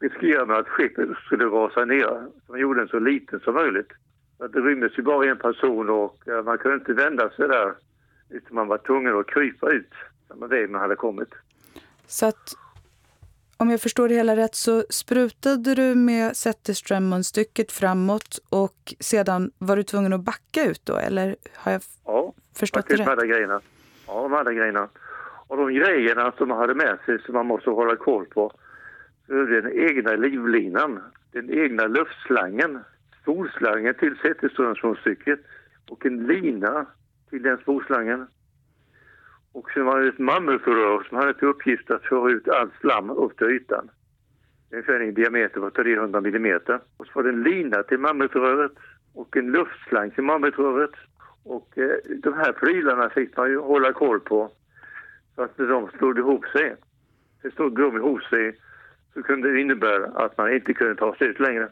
riskera 0.00 0.46
med 0.46 0.56
att 0.56 0.68
skeppet 0.68 1.08
skulle 1.26 1.44
rasa 1.44 1.84
ner. 1.84 2.26
Man 2.48 2.60
gjorde 2.60 2.80
den 2.80 2.88
så 2.88 2.98
liten 2.98 3.40
som 3.40 3.54
möjligt. 3.54 3.92
det 4.38 4.60
rymdes 4.60 4.98
ju 4.98 5.02
bara 5.02 5.30
en 5.30 5.38
person 5.38 5.90
och 5.90 6.28
eh, 6.28 6.42
man 6.44 6.58
kunde 6.58 6.76
inte 6.76 6.92
vända 6.92 7.30
sig 7.30 7.48
där 7.48 7.74
utan 8.28 8.54
man 8.54 8.68
var 8.68 8.78
tvungen 8.78 9.18
att 9.18 9.26
krypa 9.26 9.70
ut 9.70 9.92
samma 10.28 10.46
väg 10.46 10.70
man 10.70 10.80
hade 10.80 10.96
kommit. 10.96 11.28
Så 12.06 12.26
att 12.26 12.54
om 13.56 13.70
jag 13.70 13.80
förstår 13.80 14.08
det 14.08 14.14
hela 14.14 14.36
rätt 14.36 14.54
så 14.54 14.84
sprutade 14.90 15.74
du 15.74 15.94
med 15.94 16.36
Zetterström-munstycket 16.36 17.72
framåt 17.72 18.38
och 18.48 18.94
sedan 19.00 19.50
var 19.58 19.76
du 19.76 19.82
tvungen 19.82 20.12
att 20.12 20.20
backa 20.20 20.64
ut 20.64 20.80
då, 20.84 20.96
eller 20.96 21.36
har 21.54 21.72
jag 21.72 21.82
ja, 22.04 22.34
förstått 22.56 22.88
det 22.88 22.96
rätt? 22.96 23.06
Ja, 23.06 23.24
grejerna. 23.24 23.60
Ja, 24.14 24.22
de 24.22 24.34
andra 24.34 24.52
grejerna. 24.52 24.88
Och 25.48 25.56
de 25.56 25.74
grejerna 25.74 26.32
som 26.32 26.48
man 26.48 26.58
hade 26.58 26.74
med 26.74 26.98
sig 27.06 27.18
som 27.22 27.34
man 27.34 27.46
måste 27.46 27.70
hålla 27.70 27.96
koll 27.96 28.26
på, 28.26 28.52
är 29.28 29.62
den 29.62 29.72
egna 29.72 30.12
livlinan, 30.12 31.00
den 31.32 31.50
egna 31.50 31.86
luftslangen, 31.86 32.78
spolslangen 33.22 33.94
till 33.94 34.16
Zetterströmsmunstycket 34.16 35.40
och 35.90 36.06
en 36.06 36.26
lina 36.26 36.86
till 37.30 37.42
den 37.42 37.58
spolslangen. 37.58 38.26
Och 39.52 39.70
sen 39.70 39.84
var 39.84 40.00
det 40.00 40.08
ett 40.08 40.18
mammutrör 40.18 41.06
som 41.08 41.18
hade 41.18 41.34
till 41.34 41.48
uppgift 41.48 41.90
att 41.90 42.04
föra 42.04 42.30
ut 42.30 42.48
allt 42.48 42.74
slam 42.80 43.10
upp 43.10 43.38
till 43.38 43.46
ytan. 43.46 43.90
Ungefär 44.72 45.00
en 45.00 45.14
diameter 45.14 45.60
på 45.60 45.70
300 45.70 46.20
millimeter. 46.20 46.80
Och 46.96 47.06
så 47.06 47.12
var 47.14 47.22
det 47.22 47.28
en 47.28 47.42
lina 47.42 47.82
till 47.82 47.98
mammutröret 47.98 48.72
och 49.14 49.36
en 49.36 49.52
luftslang 49.52 50.10
till 50.10 50.24
mammutröret. 50.24 50.92
Och 51.44 51.78
eh, 51.78 51.96
de 52.22 52.34
här 52.34 52.52
prylarna 52.52 53.10
fick 53.10 53.36
man 53.36 53.50
ju 53.50 53.58
hålla 53.58 53.92
koll 53.92 54.20
på 54.20 54.50
så 55.34 55.42
att 55.42 55.56
de 55.56 55.90
slog 55.98 56.18
ihop 56.18 56.44
sig. 56.46 56.76
För 57.42 57.50
stod 57.50 57.76
de 57.76 57.96
ihop 57.96 58.22
sig 58.22 58.58
så 59.14 59.22
kunde 59.22 59.52
det 59.52 59.60
innebära 59.60 60.06
att 60.06 60.38
man 60.38 60.54
inte 60.54 60.74
kunde 60.74 60.94
ta 60.94 61.14
sig 61.14 61.26
ut 61.26 61.40
längre. 61.40 61.68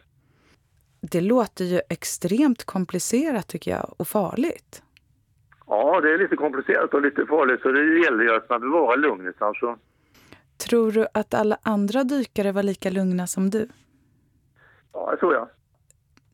Det 1.01 1.21
låter 1.21 1.65
ju 1.65 1.81
extremt 1.89 2.65
komplicerat 2.65 3.49
tycker 3.49 3.71
jag 3.71 3.95
och 3.97 4.09
farligt. 4.09 4.83
Ja, 5.67 6.01
det 6.01 6.15
är 6.15 6.19
lite 6.19 6.37
komplicerat 6.37 6.95
och 6.95 7.03
lite 7.03 7.27
farligt 7.27 7.61
så 7.61 7.73
det 7.73 8.01
gäller 8.01 8.25
ju 8.25 8.35
att 8.37 8.49
man 8.49 8.61
bevarar 8.61 8.97
lugnet 8.97 9.43
alltså. 9.43 9.79
Tror 10.57 10.93
du 10.93 11.07
att 11.15 11.35
alla 11.35 11.59
andra 11.63 12.05
dykare 12.05 12.53
var 12.53 12.63
lika 12.63 12.91
lugna 12.91 13.27
som 13.27 13.51
du? 13.51 13.69
Ja, 14.93 15.11
det 15.11 15.17
tror 15.17 15.35
jag. 15.35 15.49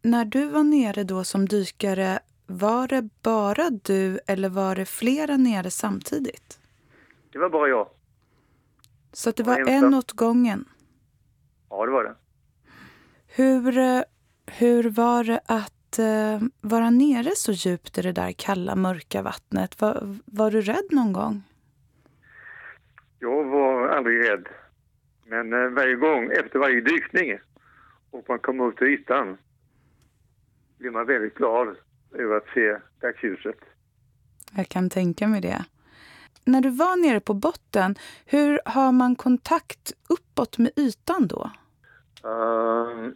När 0.02 0.24
du 0.24 0.48
var 0.48 0.64
nere 0.64 1.04
då 1.04 1.24
som 1.24 1.46
dykare, 1.46 2.18
var 2.46 2.88
det 2.88 3.08
bara 3.22 3.70
du 3.70 4.18
eller 4.26 4.48
var 4.48 4.74
det 4.76 4.86
flera 4.86 5.36
nere 5.36 5.70
samtidigt? 5.70 6.60
Det 7.32 7.38
var 7.38 7.50
bara 7.50 7.68
jag. 7.68 7.88
Så 9.12 9.30
det 9.30 9.42
var 9.42 9.68
en 9.68 9.94
åt 9.94 10.12
gången? 10.12 10.64
Ja, 11.70 11.86
det 11.86 11.92
var 11.92 12.04
det. 12.04 12.14
Hur, 13.26 13.78
eh, 13.78 14.02
hur 14.46 14.90
var 14.90 15.24
det 15.24 15.40
att 15.46 15.98
uh, 15.98 16.48
vara 16.60 16.90
nere 16.90 17.30
så 17.36 17.52
djupt 17.52 17.98
i 17.98 18.02
det 18.02 18.12
där 18.12 18.32
kalla, 18.32 18.76
mörka 18.76 19.22
vattnet? 19.22 19.80
Var, 19.80 20.16
var 20.24 20.50
du 20.50 20.60
rädd 20.60 20.86
någon 20.90 21.12
gång? 21.12 21.42
Jag 23.18 23.44
var 23.44 23.88
aldrig 23.88 24.28
rädd. 24.28 24.48
Men 25.26 25.52
eh, 25.52 25.70
varje 25.70 25.94
gång, 25.94 26.30
efter 26.32 26.58
varje 26.58 26.80
dykning 26.80 27.38
och 28.10 28.24
man 28.28 28.38
kommer 28.38 28.64
upp 28.64 28.78
till 28.78 28.86
ytan 28.86 29.38
blir 30.78 30.90
man 30.90 31.06
väldigt 31.06 31.34
glad 31.34 31.76
över 32.14 32.36
att 32.36 32.48
se 32.54 32.76
dagsljuset. 33.00 33.58
Jag 34.56 34.68
kan 34.68 34.90
tänka 34.90 35.26
mig 35.26 35.40
det. 35.40 35.64
När 36.44 36.60
du 36.60 36.70
var 36.70 36.96
nere 36.96 37.20
på 37.20 37.34
botten, 37.34 37.94
hur 38.26 38.60
har 38.64 38.92
man 38.92 39.16
kontakt 39.16 39.92
uppåt 40.08 40.58
med 40.58 40.70
ytan 40.76 41.26
då? 41.26 41.50
Uh, 42.24 43.10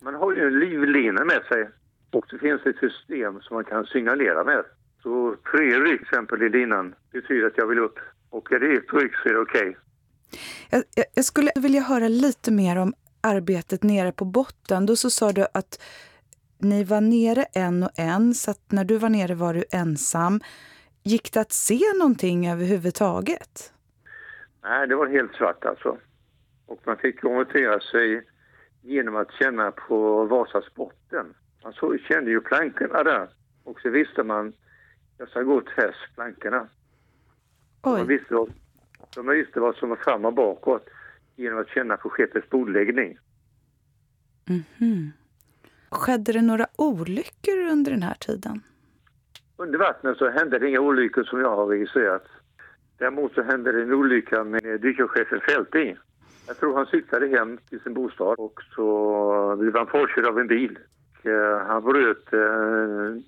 man 0.00 0.14
har 0.14 0.34
ju 0.34 0.46
en 0.46 0.58
livlina 0.58 1.24
med 1.24 1.42
sig 1.48 1.68
och 2.10 2.26
det 2.30 2.38
finns 2.38 2.66
ett 2.66 2.76
system 2.76 3.40
som 3.40 3.54
man 3.54 3.64
kan 3.64 3.86
signalera 3.86 4.44
med. 4.44 4.64
Så 5.02 5.36
tre 5.52 5.80
ryck 5.80 6.02
exempel 6.02 6.42
i 6.42 6.48
linan 6.48 6.94
betyder 7.12 7.46
att 7.46 7.56
jag 7.56 7.66
vill 7.66 7.78
upp. 7.78 7.98
Och 8.30 8.52
är 8.52 8.60
det 8.60 8.72
ett 8.72 8.92
ryck 8.92 9.16
så 9.16 9.28
är 9.28 9.32
det 9.32 9.40
okej. 9.40 9.68
Okay. 9.68 9.74
Jag, 10.70 10.82
jag, 10.94 11.06
jag, 11.14 11.24
skulle 11.24 11.50
vilja 11.56 11.80
höra 11.80 12.08
lite 12.08 12.50
mer 12.50 12.76
om 12.76 12.94
arbetet 13.20 13.82
nere 13.82 14.12
på 14.12 14.24
botten. 14.24 14.86
Då 14.86 14.96
så 14.96 15.10
sa 15.10 15.32
du 15.32 15.46
att 15.54 15.82
ni 16.58 16.84
var 16.84 17.00
nere 17.00 17.44
en 17.52 17.82
och 17.82 17.98
en, 17.98 18.34
så 18.34 18.50
att 18.50 18.72
när 18.72 18.84
du 18.84 18.98
var 18.98 19.08
nere 19.08 19.34
var 19.34 19.54
du 19.54 19.64
ensam. 19.70 20.40
Gick 21.02 21.32
det 21.32 21.40
att 21.40 21.52
se 21.52 21.80
någonting 21.98 22.48
överhuvudtaget? 22.48 23.72
Nej, 24.62 24.88
det 24.88 24.96
var 24.96 25.06
helt 25.06 25.34
svart 25.34 25.64
alltså. 25.64 25.98
Och 26.66 26.80
man 26.86 26.96
fick 26.96 27.24
orientera 27.24 27.80
sig 27.80 28.26
genom 28.82 29.16
att 29.16 29.32
känna 29.32 29.70
på 29.70 30.24
Vasas 30.24 30.74
botten. 30.74 31.34
Man 31.62 31.72
så, 31.72 31.98
kände 31.98 32.30
ju 32.30 32.40
plankorna 32.40 33.02
där 33.02 33.28
och 33.64 33.80
så 33.80 33.90
visste 33.90 34.22
man 34.22 34.52
jag 35.18 35.28
ska 35.28 35.42
gå 35.42 35.60
tvärs 35.60 35.96
plankorna. 36.14 36.68
Oj. 37.82 37.98
Man 37.98 38.06
visste, 38.06 38.46
de 39.14 39.26
visste 39.26 39.60
vad 39.60 39.76
som 39.76 39.88
var 39.88 39.96
fram 39.96 40.24
och 40.24 40.34
bakåt 40.34 40.88
genom 41.36 41.58
att 41.58 41.68
känna 41.68 41.96
på 41.96 42.10
skeppets 42.10 42.50
bordläggning. 42.50 43.18
Mm 44.48 44.62
-hmm. 44.78 45.10
Skedde 45.90 46.32
det 46.32 46.42
några 46.42 46.66
olyckor 46.76 47.58
under 47.72 47.90
den 47.90 48.02
här 48.02 48.14
tiden? 48.14 48.62
Under 49.56 49.78
vattnet 49.78 50.16
så 50.16 50.30
hände 50.30 50.58
det 50.58 50.68
inga 50.68 50.80
olyckor 50.80 51.24
som 51.24 51.40
jag 51.40 51.56
har 51.56 51.66
registrerat. 51.66 52.24
Däremot 52.98 53.34
så 53.34 53.42
hände 53.42 53.72
det 53.72 53.82
en 53.82 53.92
olycka 53.92 54.44
med 54.44 54.80
dykarchefen 54.80 55.40
Fälting. 55.40 55.96
Jag 56.46 56.56
tror 56.56 56.76
han 56.76 56.86
cyklade 56.86 57.28
hem 57.28 57.58
till 57.68 57.80
sin 57.80 57.94
bostad 57.94 58.38
och 58.38 58.60
så 58.74 59.56
blev 59.58 59.76
han 59.76 59.86
påkörd 59.86 60.26
av 60.26 60.38
en 60.38 60.46
bil. 60.46 60.78
Eh, 61.22 61.66
han 61.66 61.84
bröt 61.84 62.32
eh, 62.32 63.22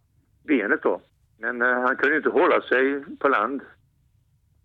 benet 0.45 0.83
då. 0.83 1.01
Men 1.39 1.63
eh, 1.63 1.81
han 1.81 1.97
kunde 1.97 2.17
inte 2.17 2.29
hålla 2.29 2.61
sig 2.61 3.05
på 3.19 3.29
land. 3.29 3.63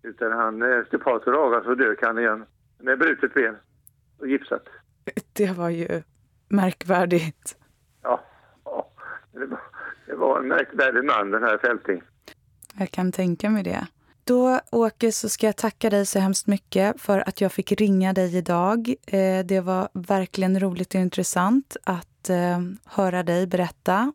Utan 0.04 0.32
han, 0.32 0.62
efter 0.62 0.98
ett 0.98 1.04
par 1.04 1.20
tre 1.20 1.32
dagar 1.32 1.62
så 1.64 1.76
dök 1.76 2.02
han 2.02 2.20
igen 2.20 2.46
med 2.80 3.00
brutet 3.00 3.34
ben 3.34 3.56
och 4.20 4.28
gipsat. 4.28 4.70
Det 5.34 5.52
var 5.52 5.70
ju 5.70 6.02
märkvärdigt. 6.48 7.58
Ja, 8.06 8.22
ja 8.66 8.88
det, 9.32 9.46
var, 9.46 9.60
det 10.06 10.16
var 10.16 10.40
en 10.40 10.48
märkvärdig 10.48 11.04
man 11.04 11.32
den 11.32 11.44
här 11.44 11.58
Fälting. 11.58 12.02
Jag 12.74 12.92
kan 12.92 13.12
tänka 13.12 13.50
mig 13.50 13.64
det. 13.64 13.88
Då, 14.24 14.60
Åke, 14.72 15.12
så 15.12 15.30
ska 15.30 15.46
jag 15.46 15.58
tacka 15.58 15.90
dig 15.90 16.06
så 16.06 16.20
hemskt 16.20 16.48
mycket 16.48 17.02
för 17.02 17.30
att 17.30 17.42
jag 17.42 17.52
fick 17.52 17.72
ringa 17.72 18.14
dig 18.14 18.38
idag. 18.38 18.96
Eh, 19.08 19.46
det 19.46 19.62
var 19.62 19.90
verkligen 19.94 20.60
roligt 20.60 20.96
och 20.96 21.02
intressant 21.02 21.78
att 21.84 22.30
eh, 22.30 22.60
höra 22.86 23.24
dig 23.24 23.48
berätta. 23.48 24.14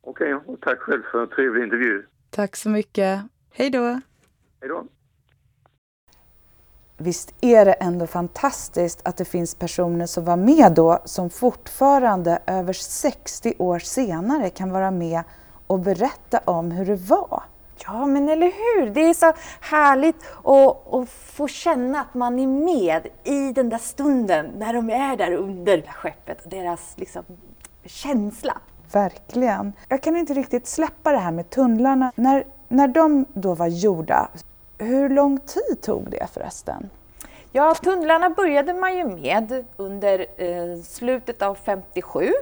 Okej, 0.00 0.34
okay, 0.34 0.54
och 0.54 0.60
tack 0.60 0.78
själv 0.78 1.02
för 1.12 1.22
en 1.22 1.28
trevlig 1.28 1.64
intervju. 1.64 2.02
Tack 2.30 2.56
så 2.56 2.70
mycket. 2.70 3.22
Hej 3.52 3.70
då. 3.70 4.00
Hej 4.60 4.68
då. 4.68 4.86
Visst 7.02 7.34
är 7.40 7.64
det 7.64 7.72
ändå 7.72 8.06
fantastiskt 8.06 9.00
att 9.04 9.16
det 9.16 9.24
finns 9.24 9.54
personer 9.54 10.06
som 10.06 10.24
var 10.24 10.36
med 10.36 10.72
då 10.72 10.98
som 11.04 11.30
fortfarande 11.30 12.38
över 12.46 12.72
60 12.72 13.54
år 13.58 13.78
senare 13.78 14.50
kan 14.50 14.70
vara 14.70 14.90
med 14.90 15.22
och 15.66 15.78
berätta 15.78 16.40
om 16.44 16.70
hur 16.70 16.86
det 16.86 16.96
var. 16.96 17.42
Ja, 17.84 18.06
men 18.06 18.28
eller 18.28 18.46
hur! 18.46 18.90
Det 18.90 19.00
är 19.00 19.14
så 19.14 19.32
härligt 19.60 20.16
att, 20.44 20.94
att 20.94 21.08
få 21.08 21.48
känna 21.48 22.00
att 22.00 22.14
man 22.14 22.38
är 22.38 22.46
med 22.46 23.06
i 23.24 23.52
den 23.52 23.68
där 23.68 23.78
stunden 23.78 24.46
när 24.58 24.72
de 24.72 24.90
är 24.90 25.16
där 25.16 25.32
under 25.32 25.82
skeppet. 25.82 26.50
Deras 26.50 26.94
liksom, 26.96 27.22
känsla. 27.84 28.56
Verkligen. 28.92 29.72
Jag 29.88 30.02
kan 30.02 30.16
inte 30.16 30.34
riktigt 30.34 30.66
släppa 30.66 31.12
det 31.12 31.18
här 31.18 31.32
med 31.32 31.50
tunnlarna. 31.50 32.12
När, 32.14 32.44
när 32.68 32.88
de 32.88 33.24
då 33.32 33.54
var 33.54 33.66
gjorda, 33.66 34.28
hur 34.80 35.08
lång 35.08 35.38
tid 35.38 35.82
tog 35.82 36.10
det 36.10 36.26
förresten? 36.32 36.90
Ja, 37.52 37.74
tunnlarna 37.74 38.30
började 38.30 38.74
man 38.74 38.96
ju 38.96 39.04
med 39.04 39.64
under 39.76 40.26
eh, 40.36 40.82
slutet 40.82 41.42
av 41.42 41.54
57 41.54 42.32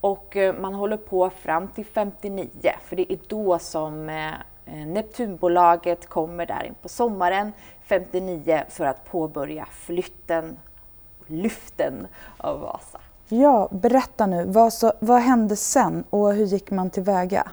och 0.00 0.36
eh, 0.36 0.54
man 0.54 0.74
håller 0.74 0.96
på 0.96 1.30
fram 1.30 1.68
till 1.68 1.84
59, 1.84 2.48
för 2.84 2.96
det 2.96 3.12
är 3.12 3.18
då 3.28 3.58
som 3.58 4.08
eh, 4.08 4.28
eh, 4.66 4.86
Neptunbolaget 4.86 6.06
kommer 6.08 6.46
där 6.46 6.64
in 6.64 6.74
på 6.82 6.88
sommaren 6.88 7.52
59 7.86 8.62
för 8.68 8.84
att 8.84 9.04
påbörja 9.10 9.66
flytten, 9.72 10.56
lyften 11.26 12.06
av 12.36 12.60
Vasa. 12.60 13.00
Ja, 13.28 13.68
berätta 13.70 14.26
nu. 14.26 14.44
Vad, 14.44 14.72
så, 14.72 14.92
vad 15.00 15.20
hände 15.20 15.56
sen 15.56 16.04
och 16.10 16.32
hur 16.32 16.46
gick 16.46 16.70
man 16.70 16.90
tillväga? 16.90 17.50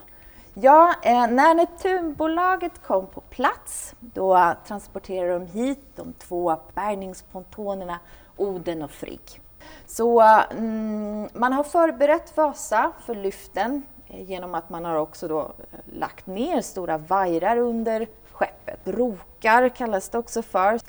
Ja, 0.60 0.94
eh, 1.02 1.26
när 1.26 1.54
Neptunbolaget 1.54 2.82
kom 2.82 3.06
på 3.06 3.20
plats 3.20 3.94
då 4.00 4.54
transporterade 4.66 5.32
de 5.32 5.46
hit 5.46 5.80
de 5.96 6.12
två 6.12 6.56
bärgningspontonerna 6.74 7.98
Oden 8.36 8.82
och 8.82 8.90
Frigg. 8.90 9.40
Så 9.86 10.20
mm, 10.50 11.28
man 11.32 11.52
har 11.52 11.64
förberett 11.64 12.36
Vasa 12.36 12.92
för 13.06 13.14
lyften 13.14 13.82
eh, 14.08 14.22
genom 14.22 14.54
att 14.54 14.70
man 14.70 14.84
har 14.84 14.94
också 14.96 15.28
då 15.28 15.40
eh, 15.40 15.78
lagt 15.84 16.26
ner 16.26 16.60
stora 16.60 16.98
vajrar 16.98 17.56
under 17.56 18.06
skeppet. 18.32 18.84
Brokar 18.84 19.68
kallas 19.68 20.08
det 20.08 20.18
också 20.18 20.42
för. 20.42 20.80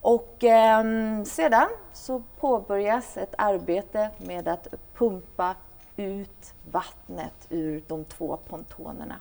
Och 0.00 0.44
eh, 0.44 0.84
sedan 1.24 1.68
så 1.92 2.22
påbörjas 2.40 3.16
ett 3.16 3.34
arbete 3.38 4.10
med 4.18 4.48
att 4.48 4.74
pumpa 4.94 5.54
ut 5.96 6.54
vattnet 6.70 7.46
ur 7.50 7.84
de 7.86 8.04
två 8.04 8.38
pontonerna. 8.48 9.16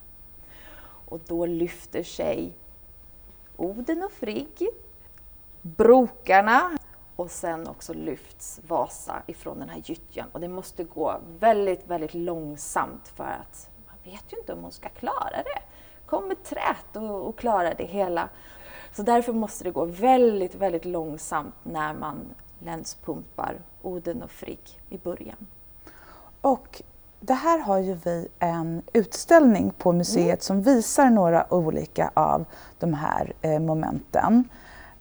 Och 1.06 1.20
då 1.28 1.46
lyfter 1.46 2.04
sig 2.04 2.54
Oden 3.58 4.04
och 4.04 4.12
Frigg, 4.12 4.70
brokarna 5.62 6.78
och 7.16 7.32
sen 7.32 7.68
också 7.68 7.94
lyfts 7.94 8.60
Vasa 8.68 9.24
ifrån 9.28 9.60
den 9.60 9.70
här 9.70 9.82
gyttjan. 9.86 10.28
Och 10.32 10.40
det 10.40 10.48
måste 10.48 10.84
gå 10.84 11.20
väldigt, 11.40 11.88
väldigt 11.88 12.14
långsamt 12.14 13.08
för 13.08 13.24
att 13.24 13.70
man 13.88 13.96
vet 14.04 14.34
ju 14.34 14.38
inte 14.38 14.54
om 14.54 14.64
hon 14.64 14.72
ska 14.72 14.90
klara 14.90 15.44
det. 15.44 15.62
Kommer 16.06 16.36
trät 16.36 16.96
och, 16.96 17.28
och 17.28 17.38
klara 17.38 17.74
det 17.74 17.86
hela. 17.86 18.30
Så 18.92 19.04
därför 19.04 19.34
måste 19.34 19.64
det 19.64 19.72
gå 19.72 19.86
väldigt, 19.86 20.56
väldigt 20.56 20.86
långsamt 20.86 21.56
när 21.64 21.94
man 21.94 22.20
länspumpar 22.60 23.62
Oden 23.82 24.24
och 24.24 24.32
Frigg 24.32 24.82
i 24.90 24.98
början. 24.98 25.48
Och 26.42 26.82
det 27.20 27.34
här 27.34 27.60
har 27.60 27.78
ju 27.78 27.98
vi 28.04 28.28
en 28.40 28.82
utställning 28.94 29.72
på 29.78 29.92
museet 29.92 30.28
mm. 30.28 30.40
som 30.40 30.62
visar 30.62 31.10
några 31.10 31.54
olika 31.54 32.12
av 32.14 32.46
de 32.80 32.94
här 32.94 33.34
eh, 33.42 33.60
momenten. 33.60 34.50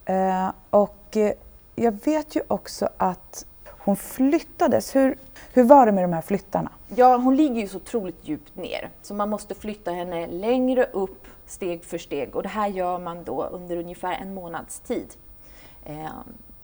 Eh, 0.05 0.51
och 0.71 1.17
eh, 1.17 1.33
jag 1.75 1.93
vet 2.05 2.37
ju 2.37 2.41
också 2.49 2.89
att 2.97 3.47
hon 3.67 3.97
flyttades. 3.97 4.97
Hur, 4.97 5.19
hur 5.53 5.65
var 5.65 5.87
det 5.87 5.93
med 5.93 6.05
de 6.05 6.13
här 6.13 6.23
flyttarna? 6.23 6.71
Ja, 6.95 7.17
hon 7.17 7.37
ligger 7.37 7.61
ju 7.61 7.69
så 7.69 7.77
otroligt 7.77 8.29
djupt 8.29 8.57
ner 8.57 8.91
så 9.03 9.15
man 9.15 9.29
måste 9.29 9.55
flytta 9.55 9.91
henne 9.91 10.27
längre 10.27 10.85
upp 10.85 11.27
steg 11.47 11.85
för 11.85 11.99
steg 11.99 12.37
och 12.37 12.43
det 12.43 12.49
här 12.49 12.69
gör 12.69 12.99
man 12.99 13.25
då 13.25 13.45
under 13.45 13.77
ungefär 13.77 14.13
en 14.13 14.35
månads 14.35 14.81
tid. 14.81 15.15
Eh, 15.85 16.09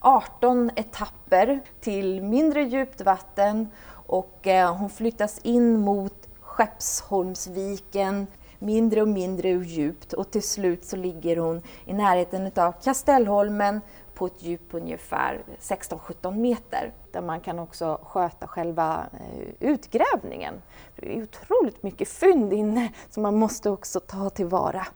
18 0.00 0.70
etapper 0.76 1.60
till 1.80 2.22
mindre 2.22 2.62
djupt 2.62 3.00
vatten 3.00 3.68
och 4.14 4.46
eh, 4.46 4.74
hon 4.76 4.90
flyttas 4.90 5.38
in 5.38 5.80
mot 5.80 6.28
Skeppsholmsviken 6.40 8.26
mindre 8.58 9.02
och 9.02 9.08
mindre 9.08 9.48
djupt 9.48 10.12
och 10.12 10.30
till 10.30 10.42
slut 10.42 10.84
så 10.84 10.96
ligger 10.96 11.36
hon 11.36 11.62
i 11.84 11.92
närheten 11.92 12.50
av 12.56 12.72
Kastellholmen 12.72 13.80
på 14.14 14.26
ett 14.26 14.42
djup 14.42 14.70
på 14.70 14.76
ungefär 14.76 15.42
16-17 15.60 16.36
meter 16.36 16.92
där 17.12 17.22
man 17.22 17.40
kan 17.40 17.58
också 17.58 18.00
sköta 18.02 18.46
själva 18.46 19.06
eh, 19.12 19.68
utgrävningen. 19.70 20.54
Det 20.96 21.18
är 21.18 21.22
otroligt 21.22 21.82
mycket 21.82 22.08
fynd 22.08 22.52
inne 22.52 22.92
som 23.10 23.22
man 23.22 23.36
måste 23.36 23.70
också 23.70 24.00
ta 24.00 24.30
tillvara. 24.30 24.86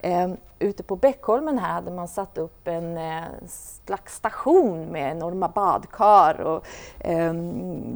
Eh, 0.00 0.30
ute 0.58 0.82
på 0.82 0.96
Bäckholmen 0.96 1.58
här 1.58 1.72
hade 1.72 1.90
man 1.90 2.08
satt 2.08 2.38
upp 2.38 2.68
en 2.68 2.96
eh, 2.96 3.22
slags 3.48 4.14
station 4.14 4.86
med 4.86 5.10
enorma 5.10 5.48
badkar 5.48 6.40
och 6.40 6.66
eh, 6.98 7.32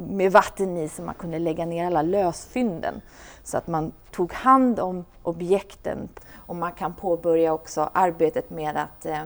med 0.09 0.31
vatten 0.31 0.77
i 0.77 0.89
så 0.89 1.01
man 1.01 1.15
kunde 1.15 1.39
lägga 1.39 1.65
ner 1.65 1.85
alla 1.85 2.01
lösfynden. 2.01 3.01
Så 3.43 3.57
att 3.57 3.67
man 3.67 3.91
tog 4.11 4.33
hand 4.33 4.79
om 4.79 5.05
objekten 5.23 6.09
och 6.35 6.55
man 6.55 6.71
kan 6.71 6.93
påbörja 6.93 7.53
också 7.53 7.89
arbetet 7.93 8.49
med 8.49 8.77
att 8.77 9.05
eh, 9.05 9.23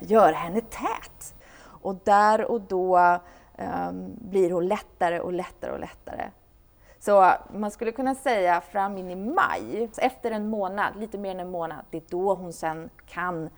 göra 0.00 0.34
henne 0.34 0.60
tät. 0.60 1.34
Och 1.82 1.96
där 2.04 2.50
och 2.50 2.60
då 2.60 2.96
ehm, 3.56 4.14
blir 4.14 4.50
hon 4.50 4.68
lättare 4.68 5.20
och 5.20 5.32
lättare 5.32 5.72
och 5.72 5.80
lättare. 5.80 6.30
Så 7.06 7.32
man 7.54 7.70
skulle 7.70 7.92
kunna 7.92 8.14
säga 8.14 8.60
fram 8.60 8.98
in 8.98 9.10
i 9.10 9.14
maj, 9.16 9.90
efter 9.96 10.30
en 10.30 10.48
månad, 10.48 10.92
lite 10.96 11.18
mer 11.18 11.30
än 11.30 11.40
en 11.40 11.50
månad, 11.50 11.78
det 11.90 11.96
är 11.96 12.02
då 12.08 12.34
hon 12.34 12.52
sen 12.52 12.90
kan 13.08 13.50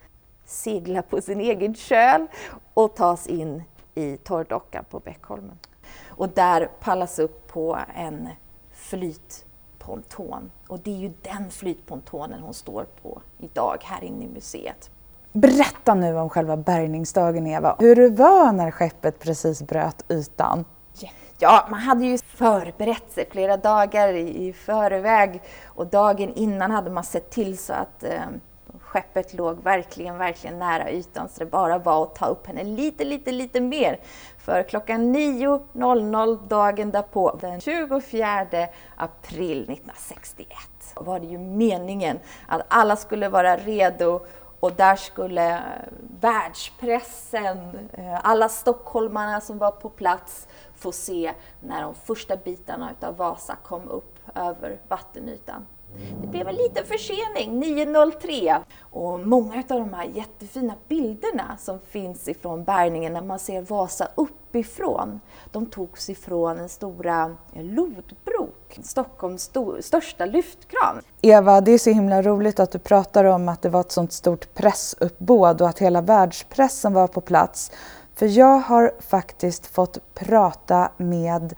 segla 0.45 1.01
på 1.01 1.21
sin 1.21 1.39
egen 1.39 1.75
köl 1.75 2.27
och 2.73 2.95
tas 2.95 3.27
in 3.27 3.63
i 3.95 4.17
torrdockan 4.17 4.85
på 4.89 4.99
Bäckholmen. 4.99 5.59
Och 6.07 6.29
där 6.29 6.69
pallas 6.79 7.19
upp 7.19 7.47
på 7.47 7.77
en 7.95 8.29
flytponton. 8.71 10.51
Och 10.67 10.79
det 10.79 10.91
är 10.91 10.97
ju 10.97 11.13
den 11.21 11.51
flytpontonen 11.51 12.41
hon 12.41 12.53
står 12.53 12.83
på 12.83 13.21
idag 13.37 13.77
här 13.83 14.03
inne 14.03 14.25
i 14.25 14.27
museet. 14.27 14.89
Berätta 15.31 15.93
nu 15.93 16.17
om 16.17 16.29
själva 16.29 16.57
bärgningsdagen 16.57 17.47
Eva, 17.47 17.75
hur 17.79 17.95
det 17.95 18.09
var 18.09 18.51
när 18.51 18.71
skeppet 18.71 19.19
precis 19.19 19.61
bröt 19.61 20.11
ytan. 20.11 20.65
Ja, 21.41 21.67
man 21.69 21.79
hade 21.79 22.05
ju 22.05 22.17
förberett 22.39 23.11
sig 23.11 23.29
flera 23.31 23.57
dagar 23.57 24.13
i 24.13 24.53
förväg 24.53 25.41
och 25.65 25.87
dagen 25.87 26.33
innan 26.33 26.71
hade 26.71 26.89
man 26.89 27.03
sett 27.03 27.29
till 27.29 27.57
så 27.57 27.73
att 27.73 28.03
eh, 28.03 28.21
skeppet 28.79 29.33
låg 29.33 29.63
verkligen, 29.63 30.17
verkligen 30.17 30.59
nära 30.59 30.91
ytan 30.91 31.29
så 31.29 31.39
det 31.39 31.45
bara 31.45 31.77
var 31.77 32.03
att 32.03 32.15
ta 32.15 32.25
upp 32.25 32.47
henne 32.47 32.63
lite, 32.63 33.03
lite, 33.03 33.31
lite 33.31 33.61
mer. 33.61 33.99
För 34.37 34.63
klockan 34.63 35.15
9.00 35.15 36.47
dagen 36.47 36.91
därpå, 36.91 37.37
den 37.41 37.61
24 37.61 38.47
april 38.95 39.61
1961, 39.61 40.57
var 40.95 41.19
det 41.19 41.27
ju 41.27 41.37
meningen 41.37 42.19
att 42.47 42.61
alla 42.67 42.95
skulle 42.95 43.29
vara 43.29 43.57
redo 43.57 44.25
och 44.59 44.73
där 44.73 44.95
skulle 44.95 45.57
eh, 45.57 45.63
världspressen, 46.19 47.57
eh, 47.93 48.19
alla 48.23 48.49
stockholmarna 48.49 49.41
som 49.41 49.57
var 49.57 49.71
på 49.71 49.89
plats 49.89 50.47
få 50.75 50.91
se 50.91 51.33
när 51.59 51.81
de 51.81 51.95
första 51.95 52.37
bitarna 52.37 52.91
av 53.01 53.17
Vasa 53.17 53.55
kom 53.63 53.89
upp 53.89 54.19
över 54.35 54.79
vattenytan. 54.87 55.65
Det 56.21 56.27
blev 56.27 56.47
en 56.47 56.55
liten 56.55 56.85
försening, 56.85 57.63
9.03. 57.63 58.59
Och 58.79 59.19
många 59.19 59.57
av 59.57 59.79
de 59.79 59.93
här 59.93 60.05
jättefina 60.05 60.75
bilderna 60.87 61.57
som 61.57 61.79
finns 61.79 62.27
ifrån 62.27 62.63
bärgningen 62.63 63.13
när 63.13 63.21
man 63.21 63.39
ser 63.39 63.61
Vasa 63.61 64.07
uppifrån, 64.15 65.19
de 65.51 65.65
togs 65.65 66.09
ifrån 66.09 66.57
den 66.57 66.69
stora 66.69 67.35
eh, 67.53 67.63
Stockholms 68.83 69.43
sto 69.43 69.81
största 69.81 70.25
lyftkran. 70.25 71.01
Eva, 71.21 71.61
det 71.61 71.71
är 71.71 71.77
så 71.77 71.89
himla 71.89 72.21
roligt 72.21 72.59
att 72.59 72.71
du 72.71 72.79
pratar 72.79 73.25
om 73.25 73.49
att 73.49 73.61
det 73.61 73.69
var 73.69 73.81
ett 73.81 73.91
sånt 73.91 74.13
stort 74.13 74.53
pressuppbåd 74.53 75.61
och 75.61 75.69
att 75.69 75.79
hela 75.79 76.01
världspressen 76.01 76.93
var 76.93 77.07
på 77.07 77.21
plats. 77.21 77.71
För 78.15 78.25
jag 78.25 78.59
har 78.59 78.91
faktiskt 78.99 79.65
fått 79.65 79.97
prata 80.13 80.91
med 80.97 81.55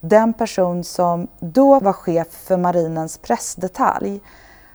den 0.00 0.32
person 0.32 0.84
som 0.84 1.28
då 1.40 1.80
var 1.80 1.92
chef 1.92 2.28
för 2.30 2.56
marinens 2.56 3.18
pressdetalj. 3.18 4.20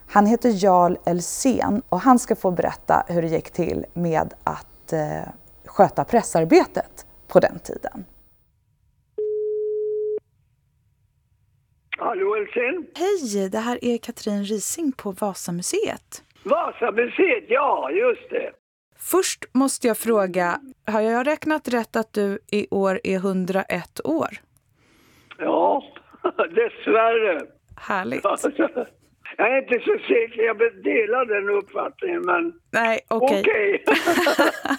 Han 0.07 0.25
heter 0.25 0.63
Jarl 0.63 0.97
Elsén 1.05 1.81
och 1.89 1.99
han 1.99 2.19
ska 2.19 2.35
få 2.35 2.51
berätta 2.51 3.03
hur 3.07 3.21
det 3.21 3.27
gick 3.27 3.51
till 3.51 3.85
med 3.93 4.33
att 4.43 4.93
eh, 4.93 5.21
sköta 5.65 6.03
pressarbetet 6.03 7.05
på 7.27 7.39
den 7.39 7.59
tiden. 7.59 8.05
Hallå 12.01 12.35
Elsén? 12.35 12.85
Hej, 12.95 13.49
det 13.49 13.57
här 13.57 13.79
är 13.81 13.97
Katrin 13.97 14.43
Rising 14.43 14.91
på 14.91 15.11
Vasamuseet. 15.11 16.23
Vasamuseet, 16.43 17.43
ja 17.47 17.91
just 17.91 18.29
det. 18.29 18.51
Först 18.97 19.45
måste 19.53 19.87
jag 19.87 19.97
fråga, 19.97 20.59
har 20.87 21.01
jag 21.01 21.27
räknat 21.27 21.67
rätt 21.67 21.95
att 21.95 22.13
du 22.13 22.39
i 22.51 22.67
år 22.71 22.99
är 23.03 23.15
101 23.15 24.01
år? 24.03 24.29
Ja, 25.37 25.83
dessvärre. 26.37 27.41
Härligt. 27.77 28.23
Jag 29.37 29.53
är 29.53 29.57
inte 29.61 29.79
så 29.85 29.97
säker, 30.07 30.41
jag 30.43 30.57
delar 30.83 31.25
den 31.25 31.49
uppfattningen 31.49 32.21
men 32.21 32.53
Nej, 32.71 32.99
okej. 33.07 33.39
Okay. 33.39 33.73
okay. 33.81 34.77